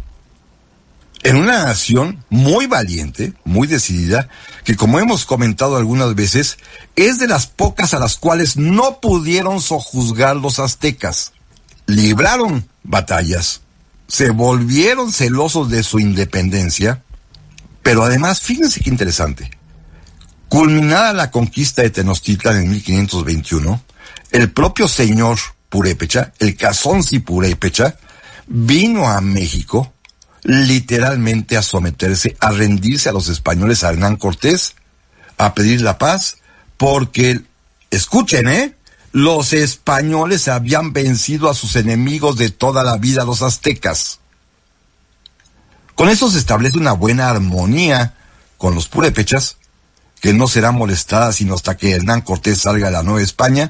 [1.24, 4.30] en una nación muy valiente, muy decidida,
[4.64, 6.58] que como hemos comentado algunas veces,
[6.96, 11.34] es de las pocas a las cuales no pudieron sojuzgar los aztecas.
[11.88, 13.62] Libraron batallas,
[14.08, 17.04] se volvieron celosos de su independencia,
[17.84, 19.52] pero además, fíjense qué interesante,
[20.48, 23.82] culminada la conquista de Tenochtitlan en 1521,
[24.32, 25.38] el propio señor
[25.70, 27.98] Purépecha, el Cazonzi Purépecha,
[28.48, 29.94] vino a México
[30.50, 34.74] literalmente a someterse, a rendirse a los españoles, a Hernán Cortés,
[35.38, 36.38] a pedir la paz,
[36.76, 37.42] porque,
[37.92, 38.76] escuchen, ¿eh?
[39.12, 44.22] los españoles habían vencido a sus enemigos de toda la vida, los aztecas.
[45.94, 48.16] Con eso se establece una buena armonía
[48.58, 49.58] con los purépechas,
[50.20, 53.70] que no será molestada sino hasta que Hernán Cortés salga de la Nueva España,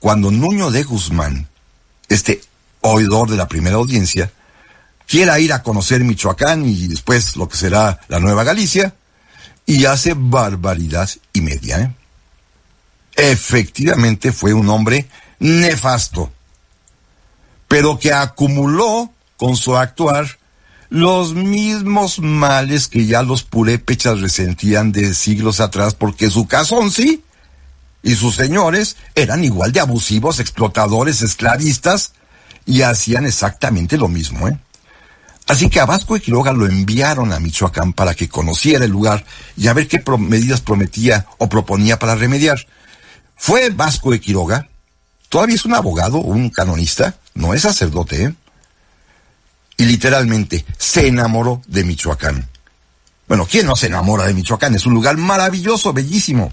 [0.00, 1.48] cuando Nuño de Guzmán,
[2.08, 2.40] este
[2.80, 4.32] oidor de la primera audiencia,
[5.06, 8.94] quiera ir a conocer Michoacán y después lo que será la Nueva Galicia,
[9.66, 11.80] y hace barbaridad y media.
[11.80, 11.94] ¿eh?
[13.16, 15.08] Efectivamente fue un hombre
[15.40, 16.30] nefasto,
[17.68, 20.38] pero que acumuló con su actuar
[20.88, 27.24] los mismos males que ya los purépechas resentían de siglos atrás, porque su casón sí,
[28.02, 32.12] y sus señores eran igual de abusivos, explotadores, esclavistas,
[32.64, 34.58] y hacían exactamente lo mismo, ¿eh?
[35.46, 39.24] Así que a Vasco de Quiroga lo enviaron a Michoacán para que conociera el lugar
[39.56, 42.66] y a ver qué medidas prometía o proponía para remediar.
[43.36, 44.68] Fue Vasco de Quiroga,
[45.28, 48.34] todavía es un abogado, un canonista, no es sacerdote, ¿eh?
[49.78, 52.48] Y literalmente se enamoró de Michoacán.
[53.28, 54.74] Bueno, ¿quién no se enamora de Michoacán?
[54.74, 56.52] Es un lugar maravilloso, bellísimo.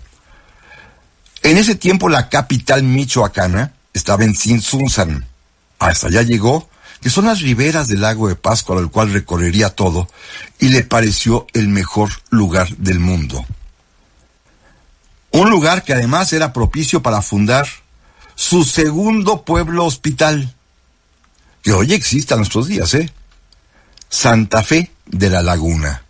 [1.41, 5.25] En ese tiempo la capital michoacana estaba en Sinsunzan.
[5.79, 6.69] Hasta allá llegó
[7.03, 10.07] que son las riberas del lago de Pascua, al cual recorrería todo,
[10.57, 13.45] y le pareció el mejor lugar del mundo.
[15.31, 17.67] Un lugar que además era propicio para fundar
[18.35, 20.55] su segundo pueblo hospital,
[21.61, 23.11] que hoy existe a nuestros días, ¿eh?
[24.07, 26.03] Santa Fe de la Laguna.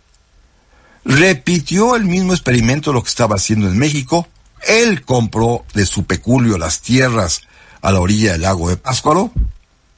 [1.04, 4.28] Repitió el mismo experimento lo que estaba haciendo en México.
[4.62, 7.42] Él compró de su peculio las tierras
[7.82, 9.32] a la orilla del lago de Páscuaro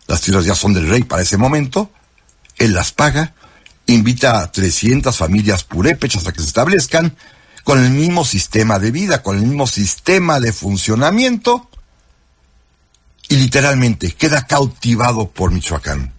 [0.07, 1.91] las tierras ya son del rey para ese momento,
[2.57, 3.35] él las paga,
[3.87, 7.17] invita a 300 familias purépechas a que se establezcan
[7.65, 11.69] con el mismo sistema de vida, con el mismo sistema de funcionamiento,
[13.29, 16.13] y literalmente queda cautivado por Michoacán.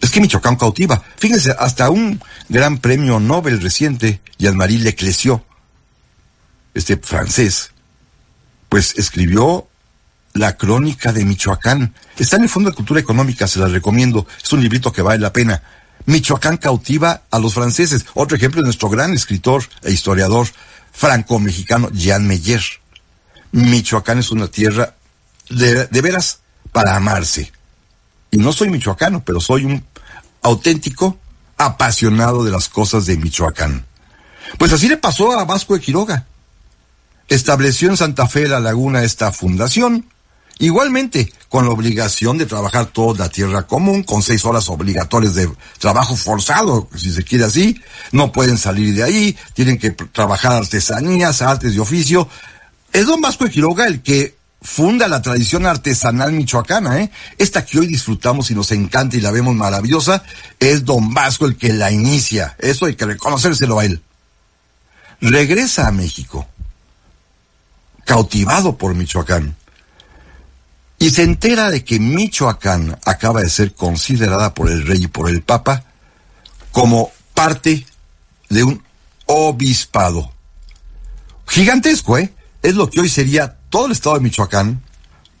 [0.00, 1.02] Es que Michoacán cautiva.
[1.16, 5.42] Fíjense, hasta un gran premio Nobel reciente, Jean-Marie Leclerc,
[6.74, 7.72] este francés,
[8.68, 9.67] pues escribió
[10.38, 11.94] la Crónica de Michoacán.
[12.16, 14.26] Está en el Fondo de Cultura Económica, se la recomiendo.
[14.42, 15.62] Es un librito que vale la pena.
[16.06, 18.06] Michoacán cautiva a los franceses.
[18.14, 20.46] Otro ejemplo es nuestro gran escritor e historiador
[20.92, 22.62] franco-mexicano Jean Meyer.
[23.52, 24.94] Michoacán es una tierra
[25.50, 26.40] de, de veras
[26.72, 27.52] para amarse.
[28.30, 29.84] Y no soy michoacano, pero soy un
[30.42, 31.18] auténtico
[31.56, 33.84] apasionado de las cosas de Michoacán.
[34.58, 36.26] Pues así le pasó a Vasco de Quiroga.
[37.28, 40.06] Estableció en Santa Fe la Laguna esta fundación,
[40.60, 45.48] Igualmente, con la obligación de trabajar toda la tierra común, con seis horas obligatorias de
[45.78, 47.80] trabajo forzado, si se quiere así,
[48.10, 52.28] no pueden salir de ahí, tienen que trabajar artesanías, artes de oficio.
[52.92, 57.12] Es don Vasco de Quiroga el que funda la tradición artesanal michoacana, ¿eh?
[57.38, 60.24] Esta que hoy disfrutamos y nos encanta y la vemos maravillosa,
[60.58, 62.56] es don Vasco el que la inicia.
[62.58, 64.02] Eso hay que reconocérselo a él.
[65.20, 66.48] Regresa a México,
[68.04, 69.57] cautivado por Michoacán
[70.98, 75.28] y se entera de que Michoacán acaba de ser considerada por el rey y por
[75.28, 75.84] el papa
[76.72, 77.86] como parte
[78.48, 78.82] de un
[79.26, 80.32] obispado.
[81.46, 82.32] Gigantesco, ¿eh?
[82.62, 84.82] Es lo que hoy sería todo el estado de Michoacán,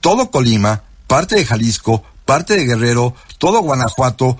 [0.00, 4.38] todo Colima, parte de Jalisco, parte de Guerrero, todo Guanajuato,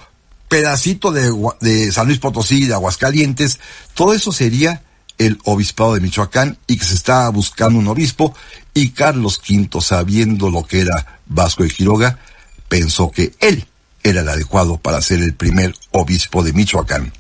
[0.49, 3.59] pedacito de, de San Luis Potosí, de Aguascalientes,
[3.95, 4.83] todo eso sería
[5.19, 8.35] el obispado de Michoacán y que se estaba buscando un obispo
[8.73, 12.19] y Carlos V, sabiendo lo que era Vasco de Quiroga,
[12.69, 13.67] pensó que él
[14.03, 17.13] era el adecuado para ser el primer obispo de Michoacán.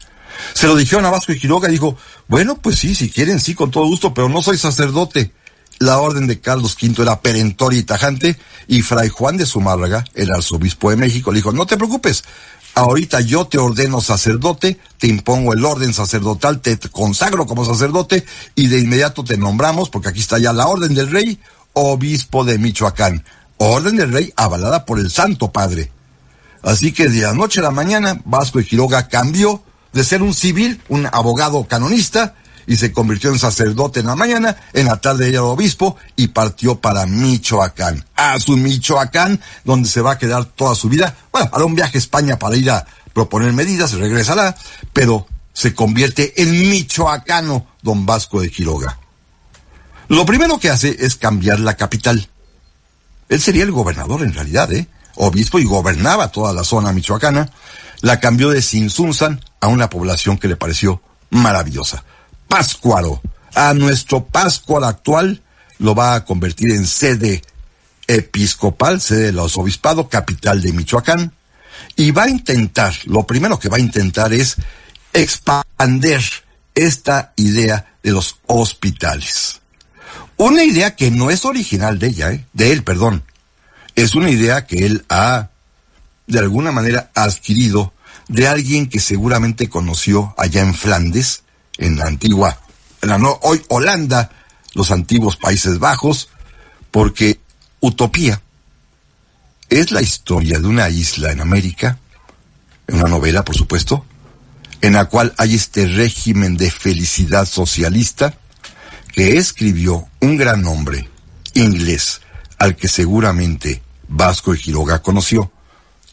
[0.54, 1.96] Se lo dijeron a Vasco de Quiroga y dijo,
[2.28, 5.32] bueno, pues sí, si quieren, sí, con todo gusto, pero no soy sacerdote.
[5.80, 8.36] La orden de Carlos V era perentoria y tajante,
[8.66, 12.24] y Fray Juan de Zumárraga, el arzobispo de México, le dijo, no te preocupes,
[12.78, 18.24] ahorita yo te ordeno sacerdote, te impongo el orden sacerdotal, te consagro como sacerdote
[18.54, 21.40] y de inmediato te nombramos, porque aquí está ya la orden del rey,
[21.72, 23.24] obispo de Michoacán.
[23.56, 25.90] Orden del rey avalada por el Santo Padre.
[26.62, 29.62] Así que de la noche a la mañana, Vasco de Quiroga cambió
[29.92, 32.36] de ser un civil, un abogado canonista,
[32.68, 36.28] y se convirtió en sacerdote en la mañana, en la tarde ella era obispo y
[36.28, 41.16] partió para Michoacán, a su Michoacán, donde se va a quedar toda su vida.
[41.32, 44.54] Bueno, hará un viaje a España para ir a proponer medidas, regresará,
[44.92, 48.98] pero se convierte en michoacano don Vasco de Quiroga.
[50.08, 52.28] Lo primero que hace es cambiar la capital.
[53.30, 54.88] Él sería el gobernador en realidad, ¿eh?
[55.16, 57.50] Obispo y gobernaba toda la zona michoacana.
[58.02, 62.04] La cambió de Sinsunzan a una población que le pareció maravillosa.
[62.48, 63.20] Páscuaro,
[63.54, 65.42] a nuestro Páscuaro actual,
[65.78, 67.42] lo va a convertir en sede
[68.06, 71.32] episcopal, sede del obispado, capital de Michoacán,
[71.94, 74.56] y va a intentar, lo primero que va a intentar es
[75.12, 76.22] expander
[76.74, 79.60] esta idea de los hospitales.
[80.36, 82.46] Una idea que no es original de ella, ¿eh?
[82.52, 83.24] de él, perdón.
[83.96, 85.50] Es una idea que él ha,
[86.26, 87.92] de alguna manera, adquirido
[88.28, 91.42] de alguien que seguramente conoció allá en Flandes,
[91.78, 92.60] en la antigua,
[93.02, 94.30] en la no, hoy Holanda,
[94.74, 96.28] los antiguos Países Bajos,
[96.90, 97.40] porque
[97.80, 98.42] Utopía
[99.68, 101.98] es la historia de una isla en América,
[102.86, 104.04] en una novela, por supuesto,
[104.80, 108.34] en la cual hay este régimen de felicidad socialista
[109.12, 111.08] que escribió un gran hombre
[111.54, 112.20] inglés
[112.58, 115.52] al que seguramente Vasco y Quiroga conoció,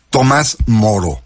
[0.09, 1.22] Tomás Moro.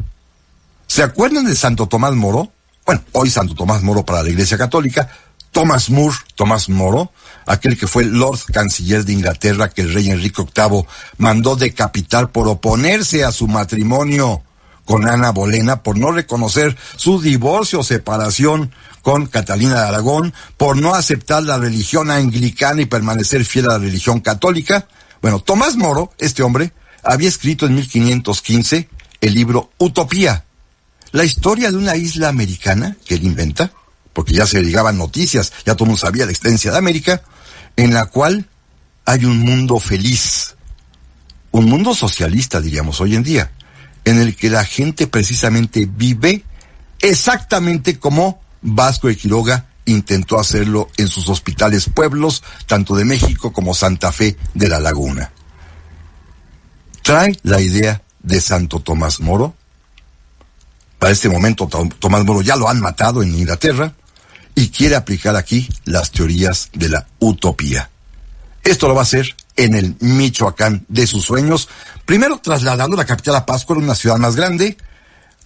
[0.88, 2.52] ¿Se acuerdan de Santo Tomás Moro?
[2.90, 5.08] Bueno, hoy Santo Tomás Moro para la Iglesia Católica,
[5.52, 7.12] Thomas Moore, Tomás Moro,
[7.46, 10.86] aquel que fue Lord Canciller de Inglaterra que el rey Enrique VIII
[11.20, 14.42] mandó decapitar por oponerse a su matrimonio
[14.86, 18.72] con Ana Bolena, por no reconocer su divorcio o separación
[19.04, 23.78] con Catalina de Aragón, por no aceptar la religión anglicana y permanecer fiel a la
[23.78, 24.88] religión católica.
[25.22, 26.74] Bueno, Tomás Moro, este hombre,
[27.04, 28.90] había escrito en 1515
[29.22, 30.46] el libro Utopía,
[31.12, 33.72] la historia de una isla americana que él inventa,
[34.14, 37.22] porque ya se llegaban noticias, ya todo el mundo sabía la existencia de América,
[37.76, 38.48] en la cual
[39.06, 40.56] hay un mundo feliz,
[41.52, 43.52] un mundo socialista, diríamos hoy en día,
[44.06, 46.44] en el que la gente precisamente vive
[47.00, 53.74] exactamente como Vasco de Quiroga intentó hacerlo en sus hospitales pueblos, tanto de México como
[53.74, 55.32] Santa Fe de la Laguna.
[57.02, 59.56] Trae la idea de Santo Tomás Moro.
[61.00, 63.94] Para este momento Tomás Moro ya lo han matado en Inglaterra
[64.54, 67.90] y quiere aplicar aquí las teorías de la utopía.
[68.64, 69.26] Esto lo va a hacer
[69.56, 71.70] en el Michoacán de sus sueños,
[72.06, 74.78] primero trasladando la capital a Pátzcuaro, una ciudad más grande,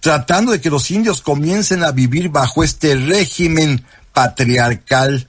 [0.00, 5.28] tratando de que los indios comiencen a vivir bajo este régimen patriarcal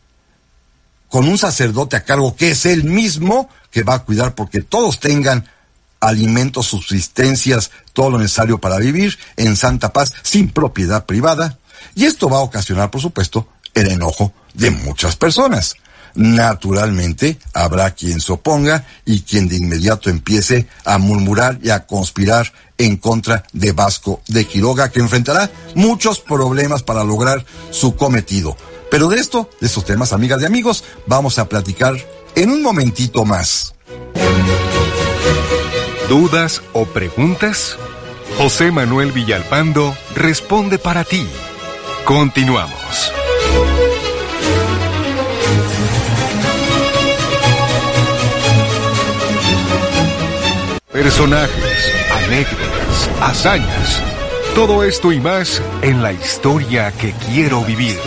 [1.07, 4.99] con un sacerdote a cargo que es él mismo que va a cuidar porque todos
[4.99, 5.47] tengan
[6.08, 11.58] alimentos, subsistencias, todo lo necesario para vivir en santa paz sin propiedad privada.
[11.95, 15.76] Y esto va a ocasionar, por supuesto, el enojo de muchas personas.
[16.16, 22.53] Naturalmente habrá quien se oponga y quien de inmediato empiece a murmurar y a conspirar
[22.78, 28.56] en contra de Vasco de Quiroga, que enfrentará muchos problemas para lograr su cometido.
[28.89, 31.95] Pero de esto, de estos temas, amigas y amigos, vamos a platicar
[32.36, 33.74] en un momentito más.
[36.10, 37.80] ¿Dudas o preguntas?
[38.38, 41.28] José Manuel Villalpando responde para ti.
[42.06, 43.12] Continuamos.
[50.91, 51.93] Personajes,
[52.24, 54.01] anécdotas, hazañas.
[54.53, 57.97] Todo esto y más en la historia que quiero vivir.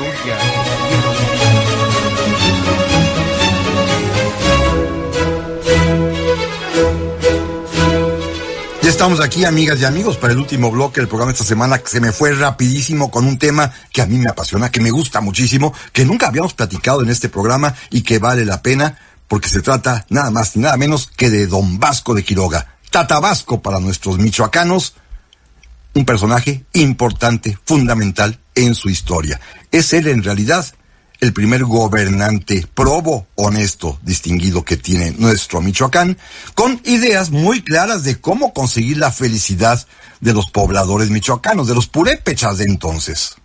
[8.98, 12.00] Estamos aquí, amigas y amigos, para el último bloque del programa esta semana que se
[12.00, 15.72] me fue rapidísimo con un tema que a mí me apasiona, que me gusta muchísimo,
[15.92, 20.04] que nunca habíamos platicado en este programa y que vale la pena porque se trata
[20.08, 22.74] nada más ni nada menos que de Don Vasco de Quiroga.
[22.90, 24.94] Tatabasco para nuestros michoacanos,
[25.94, 29.40] un personaje importante, fundamental en su historia.
[29.70, 30.66] Es él en realidad
[31.20, 36.16] el primer gobernante probo, honesto, distinguido que tiene nuestro Michoacán,
[36.54, 39.84] con ideas muy claras de cómo conseguir la felicidad
[40.20, 43.36] de los pobladores michoacanos, de los purépechas de entonces.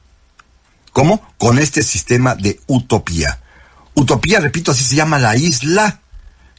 [0.92, 1.22] ¿Cómo?
[1.38, 3.40] Con este sistema de utopía.
[3.96, 6.03] Utopía, repito, así se llama la isla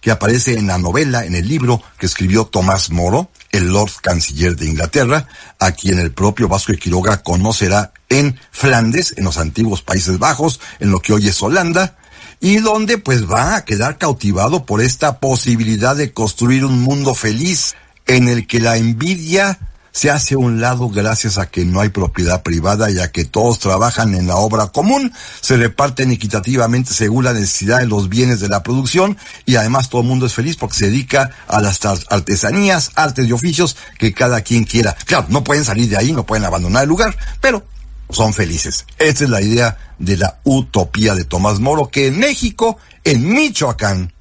[0.04, 4.54] que aparece en la novela, en el libro que escribió Tomás Moro, el Lord Canciller
[4.54, 5.26] de Inglaterra,
[5.58, 10.60] a quien el propio Vasco de Quiroga conocerá en Flandes, en los antiguos Países Bajos,
[10.78, 11.96] en lo que hoy es Holanda,
[12.38, 17.74] y donde pues va a quedar cautivado por esta posibilidad de construir un mundo feliz
[18.06, 19.58] en el que la envidia
[19.94, 23.24] se hace a un lado gracias a que no hay propiedad privada y a que
[23.24, 28.40] todos trabajan en la obra común, se reparten equitativamente según la necesidad de los bienes
[28.40, 29.16] de la producción
[29.46, 31.78] y además todo el mundo es feliz porque se dedica a las
[32.10, 34.96] artesanías, artes y oficios que cada quien quiera.
[35.06, 37.64] Claro, no pueden salir de ahí, no pueden abandonar el lugar, pero
[38.10, 38.86] son felices.
[38.98, 44.12] Esta es la idea de la utopía de Tomás Moro que en México, en Michoacán,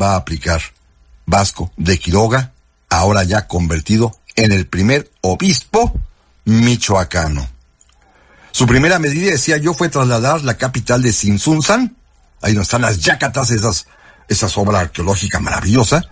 [0.00, 0.62] va a aplicar
[1.26, 2.54] Vasco de Quiroga,
[2.88, 5.92] ahora ya convertido en el primer obispo
[6.44, 7.48] michoacano.
[8.52, 11.96] Su primera medida, decía yo, fue trasladar la capital de Sinsunzan,
[12.42, 13.86] ahí donde están las yacatas, esas
[14.28, 16.04] esa obra arqueológica maravillosa,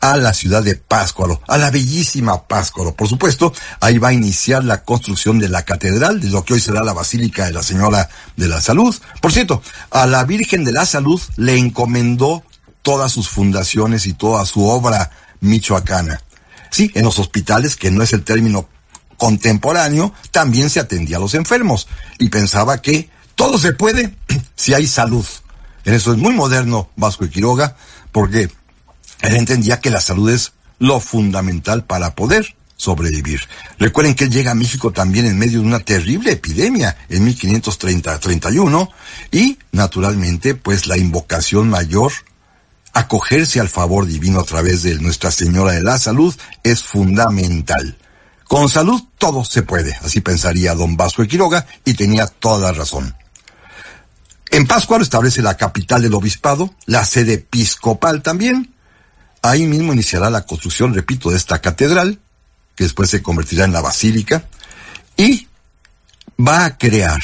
[0.00, 2.94] a la ciudad de Páscuaro, a la bellísima Páscuaro.
[2.94, 6.60] Por supuesto, ahí va a iniciar la construcción de la catedral, de lo que hoy
[6.60, 8.94] será la Basílica de la Señora de la Salud.
[9.20, 9.62] Por cierto,
[9.92, 12.42] a la Virgen de la Salud le encomendó
[12.82, 16.20] todas sus fundaciones y toda su obra michoacana.
[16.72, 18.66] Sí, en los hospitales, que no es el término
[19.18, 21.86] contemporáneo, también se atendía a los enfermos
[22.18, 24.16] y pensaba que todo se puede
[24.56, 25.26] si hay salud.
[25.84, 27.76] En eso es muy moderno Vasco y Quiroga,
[28.10, 28.50] porque
[29.20, 33.42] él entendía que la salud es lo fundamental para poder sobrevivir.
[33.78, 38.88] Recuerden que él llega a México también en medio de una terrible epidemia en 1530-31
[39.30, 42.12] y naturalmente pues la invocación mayor,
[42.92, 47.96] acogerse al favor divino a través de Nuestra Señora de la Salud es fundamental.
[48.44, 52.72] Con salud todo se puede, así pensaría don Vasco de Quiroga y tenía toda la
[52.72, 53.14] razón.
[54.50, 58.72] En Pascual establece la capital del obispado, la sede episcopal también,
[59.42, 62.20] Ahí mismo iniciará la construcción, repito, de esta catedral,
[62.76, 64.44] que después se convertirá en la basílica,
[65.16, 65.48] y
[66.40, 67.20] va a crear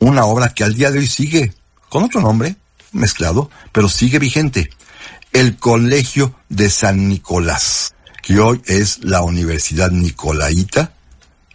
[0.00, 1.54] una obra que al día de hoy sigue
[1.88, 2.56] con otro nombre,
[2.90, 4.70] mezclado, pero sigue vigente.
[5.32, 10.92] El Colegio de San Nicolás, que hoy es la Universidad Nicolaita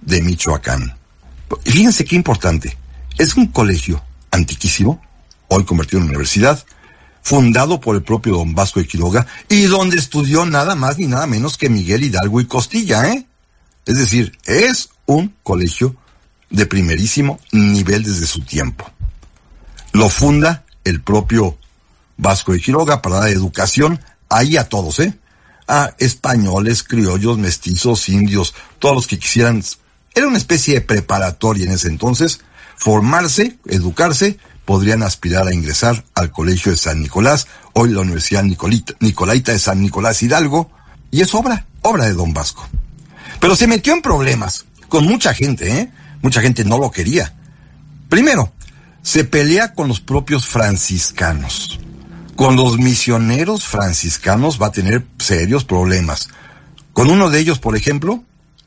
[0.01, 0.97] de Michoacán.
[1.65, 2.77] Y fíjense qué importante.
[3.17, 4.01] Es un colegio
[4.31, 5.01] antiquísimo,
[5.49, 6.63] hoy convertido en universidad,
[7.21, 11.27] fundado por el propio don Vasco de Quiroga, y donde estudió nada más ni nada
[11.27, 13.27] menos que Miguel Hidalgo y Costilla, ¿eh?
[13.85, 15.97] Es decir, es un colegio
[16.49, 18.89] de primerísimo nivel desde su tiempo.
[19.91, 21.57] Lo funda el propio
[22.17, 23.99] Vasco de Quiroga para dar educación
[24.29, 25.17] ahí a todos, ¿eh?
[25.67, 29.63] A españoles, criollos, mestizos, indios, todos los que quisieran.
[30.13, 32.41] Era una especie de preparatoria en ese entonces,
[32.77, 39.51] formarse, educarse podrían aspirar a ingresar al Colegio de San Nicolás, hoy la Universidad Nicolaita
[39.51, 40.71] de San Nicolás Hidalgo,
[41.11, 42.67] y es obra, obra de Don Vasco.
[43.39, 45.91] Pero se metió en problemas con mucha gente, ¿eh?
[46.21, 47.33] Mucha gente no lo quería.
[48.09, 48.51] Primero,
[49.03, 51.79] se pelea con los propios franciscanos.
[52.35, 56.29] Con los misioneros franciscanos va a tener serios problemas.
[56.91, 58.23] Con uno de ellos, por ejemplo,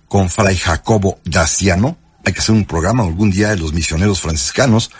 [0.08, 4.90] con Fray Jacobo Daciano, hay que hacer un programa algún día de los misioneros franciscanos,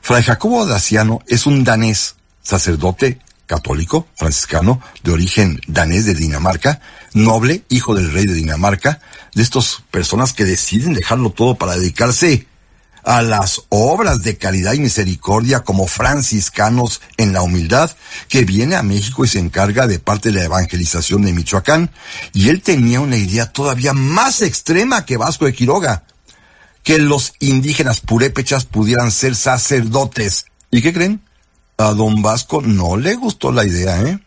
[0.00, 6.80] Fray Jacobo Daciano es un danés, sacerdote católico, franciscano, de origen danés de Dinamarca,
[7.12, 9.00] noble, hijo del rey de Dinamarca,
[9.34, 12.46] de estas personas que deciden dejarlo todo para dedicarse
[13.04, 17.90] a las obras de caridad y misericordia como franciscanos en la humildad,
[18.28, 21.90] que viene a México y se encarga de parte de la evangelización de Michoacán,
[22.32, 26.04] y él tenía una idea todavía más extrema que Vasco de Quiroga
[26.84, 30.44] que los indígenas purépechas pudieran ser sacerdotes.
[30.70, 31.22] ¿Y qué creen?
[31.78, 34.20] A don Vasco no le gustó la idea, ¿eh?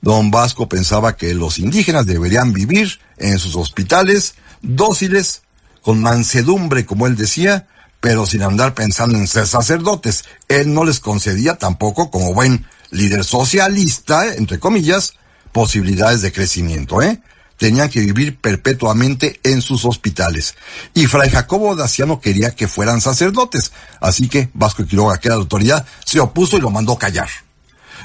[0.00, 5.42] Don Vasco pensaba que los indígenas deberían vivir en sus hospitales, dóciles,
[5.82, 7.68] con mansedumbre, como él decía,
[8.02, 10.24] pero sin andar pensando en ser sacerdotes.
[10.48, 15.14] Él no les concedía tampoco, como buen líder socialista, entre comillas,
[15.52, 17.22] posibilidades de crecimiento, ¿eh?
[17.58, 20.56] tenían que vivir perpetuamente en sus hospitales.
[20.94, 25.42] Y Fray Jacobo Daciano quería que fueran sacerdotes, así que Vasco Quiroga, que era la
[25.42, 27.28] autoridad, se opuso y lo mandó callar.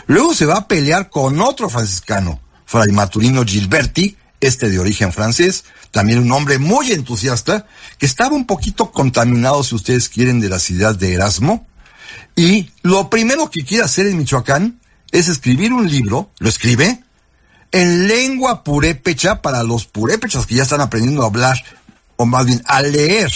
[0.06, 5.66] Luego se va a pelear con otro franciscano, Fray Maturino Gilberti, este de origen francés,
[5.92, 7.66] también un hombre muy entusiasta,
[7.98, 11.68] que estaba un poquito contaminado, si ustedes quieren, de la ciudad de Erasmo,
[12.36, 14.80] y lo primero que quiere hacer en Michoacán
[15.12, 17.04] es escribir un libro, lo escribe,
[17.72, 21.64] en lengua purépecha para los purépechas que ya están aprendiendo a hablar,
[22.16, 23.32] o más bien a leer,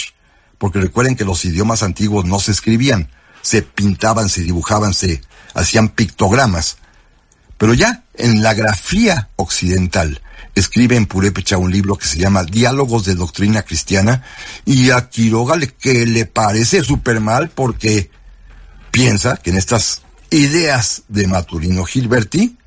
[0.58, 3.10] porque recuerden que los idiomas antiguos no se escribían,
[3.42, 5.20] se pintaban, se dibujaban, se
[5.54, 6.78] hacían pictogramas.
[7.62, 10.20] Pero ya en la grafía occidental
[10.56, 14.24] escribe en purépecha un libro que se llama Diálogos de Doctrina Cristiana
[14.64, 18.10] y a Quiroga le, que le parece súper mal porque
[18.90, 22.58] piensa que en estas ideas de Maturino Gilberti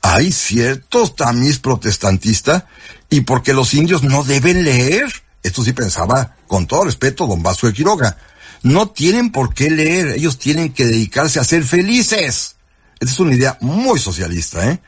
[0.00, 2.68] hay ciertos tamiz protestantista
[3.10, 5.12] y porque los indios no deben leer.
[5.42, 8.16] Esto sí pensaba, con todo respeto, don Vasco de Quiroga.
[8.62, 12.55] No tienen por qué leer, ellos tienen que dedicarse a ser felices.
[12.98, 14.80] Esta es una idea muy socialista, ¿eh?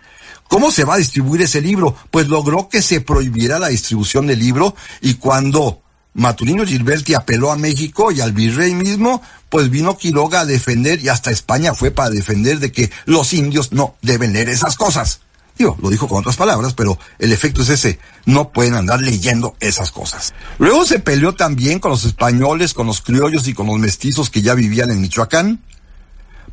[0.48, 1.94] ¿Cómo se va a distribuir ese libro?
[2.10, 5.82] Pues logró que se prohibiera la distribución del libro y cuando
[6.14, 11.10] Maturino Gilberti apeló a México y al virrey mismo, pues vino Quiroga a defender y
[11.10, 15.20] hasta España fue para defender de que los indios no deben leer esas cosas.
[15.58, 17.98] Digo, lo dijo con otras palabras, pero el efecto es ese.
[18.24, 20.32] No pueden andar leyendo esas cosas.
[20.58, 24.40] Luego se peleó también con los españoles, con los criollos y con los mestizos que
[24.40, 25.60] ya vivían en Michoacán,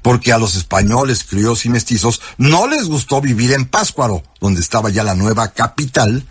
[0.06, 4.92] porque a los españoles, criollos y mestizos no les gustó vivir en Páscuaro, donde estaba
[4.92, 6.28] ya la nueva capital,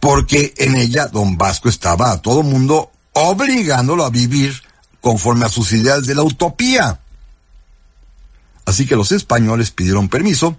[0.00, 4.60] porque en ella don Vasco estaba a todo mundo obligándolo a vivir
[5.00, 6.98] conforme a sus ideas de la utopía.
[8.64, 10.56] Así que los españoles pidieron permiso,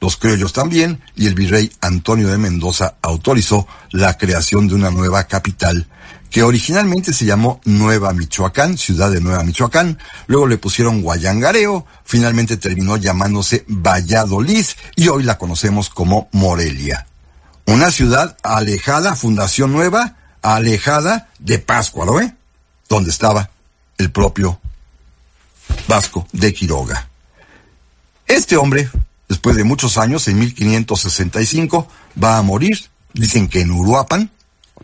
[0.00, 5.24] los criollos también, y el virrey Antonio de Mendoza autorizó la creación de una nueva
[5.24, 5.86] capital
[6.34, 12.56] que originalmente se llamó Nueva Michoacán, ciudad de Nueva Michoacán, luego le pusieron Guayangareo, finalmente
[12.56, 14.64] terminó llamándose Valladolid
[14.96, 17.06] y hoy la conocemos como Morelia.
[17.66, 22.34] Una ciudad alejada, fundación nueva, alejada de Páscuaro, ¿eh?
[22.88, 23.50] Donde estaba
[23.96, 24.58] el propio
[25.86, 27.08] Vasco de Quiroga.
[28.26, 28.90] Este hombre,
[29.28, 31.86] después de muchos años, en 1565,
[32.20, 34.32] va a morir, dicen que en Uruapan,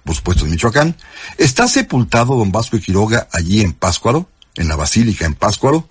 [0.04, 0.96] por supuesto en Michoacán,
[1.38, 5.88] está sepultado don Vasco de Quiroga allí en Páscuaro, en la Basílica en Páscuaro.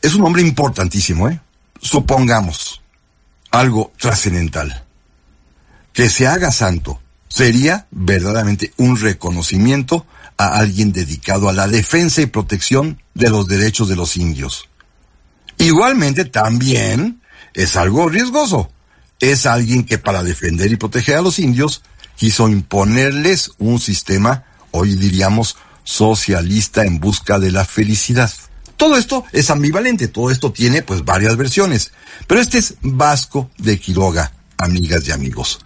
[0.00, 1.40] Es un hombre importantísimo, ¿eh?
[1.80, 2.82] Supongamos
[3.50, 4.84] algo trascendental.
[5.92, 10.06] Que se haga santo sería verdaderamente un reconocimiento
[10.36, 14.68] a alguien dedicado a la defensa y protección de los derechos de los indios.
[15.58, 17.20] Igualmente también
[17.54, 18.70] es algo riesgoso.
[19.20, 21.82] Es alguien que para defender y proteger a los indios
[22.18, 28.30] quiso imponerles un sistema, hoy diríamos, socialista en busca de la felicidad.
[28.76, 31.92] Todo esto es ambivalente, todo esto tiene pues varias versiones,
[32.26, 35.60] pero este es Vasco de Quiroga, amigas y amigos.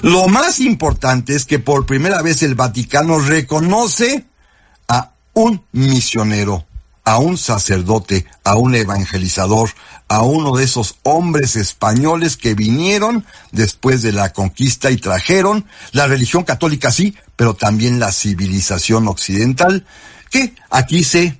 [0.00, 4.26] Lo más importante es que por primera vez el Vaticano reconoce
[4.88, 6.66] a un misionero,
[7.08, 9.70] a un sacerdote, a un evangelizador,
[10.08, 16.06] a uno de esos hombres españoles que vinieron después de la conquista y trajeron la
[16.06, 19.86] religión católica sí, pero también la civilización occidental,
[20.30, 21.38] que aquí se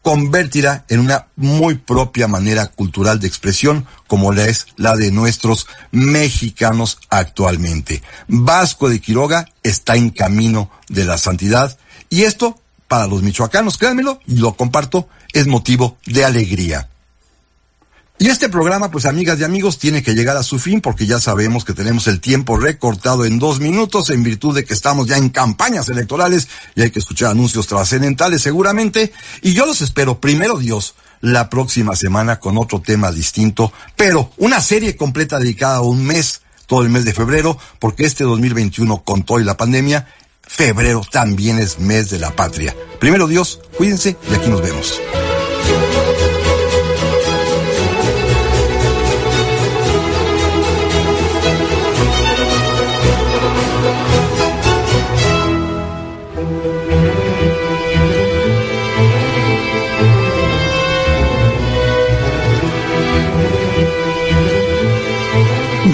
[0.00, 5.66] convertirá en una muy propia manera cultural de expresión como la es la de nuestros
[5.90, 8.00] mexicanos actualmente.
[8.28, 11.76] Vasco de Quiroga está en camino de la santidad
[12.10, 12.60] y esto
[12.90, 16.88] para los michoacanos, créanmelo, y lo comparto, es motivo de alegría.
[18.18, 21.20] Y este programa, pues amigas y amigos, tiene que llegar a su fin porque ya
[21.20, 25.18] sabemos que tenemos el tiempo recortado en dos minutos en virtud de que estamos ya
[25.18, 29.12] en campañas electorales y hay que escuchar anuncios trascendentales seguramente.
[29.40, 34.60] Y yo los espero, primero Dios, la próxima semana con otro tema distinto, pero una
[34.60, 39.22] serie completa dedicada a un mes, todo el mes de febrero, porque este 2021 con
[39.22, 40.08] todo y la pandemia,
[40.50, 42.74] febrero también es mes de la patria.
[42.98, 45.00] Primero Dios, cuídense y aquí nos vemos.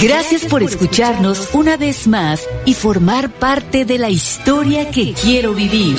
[0.01, 5.97] Gracias por escucharnos una vez más y formar parte de la historia que quiero vivir.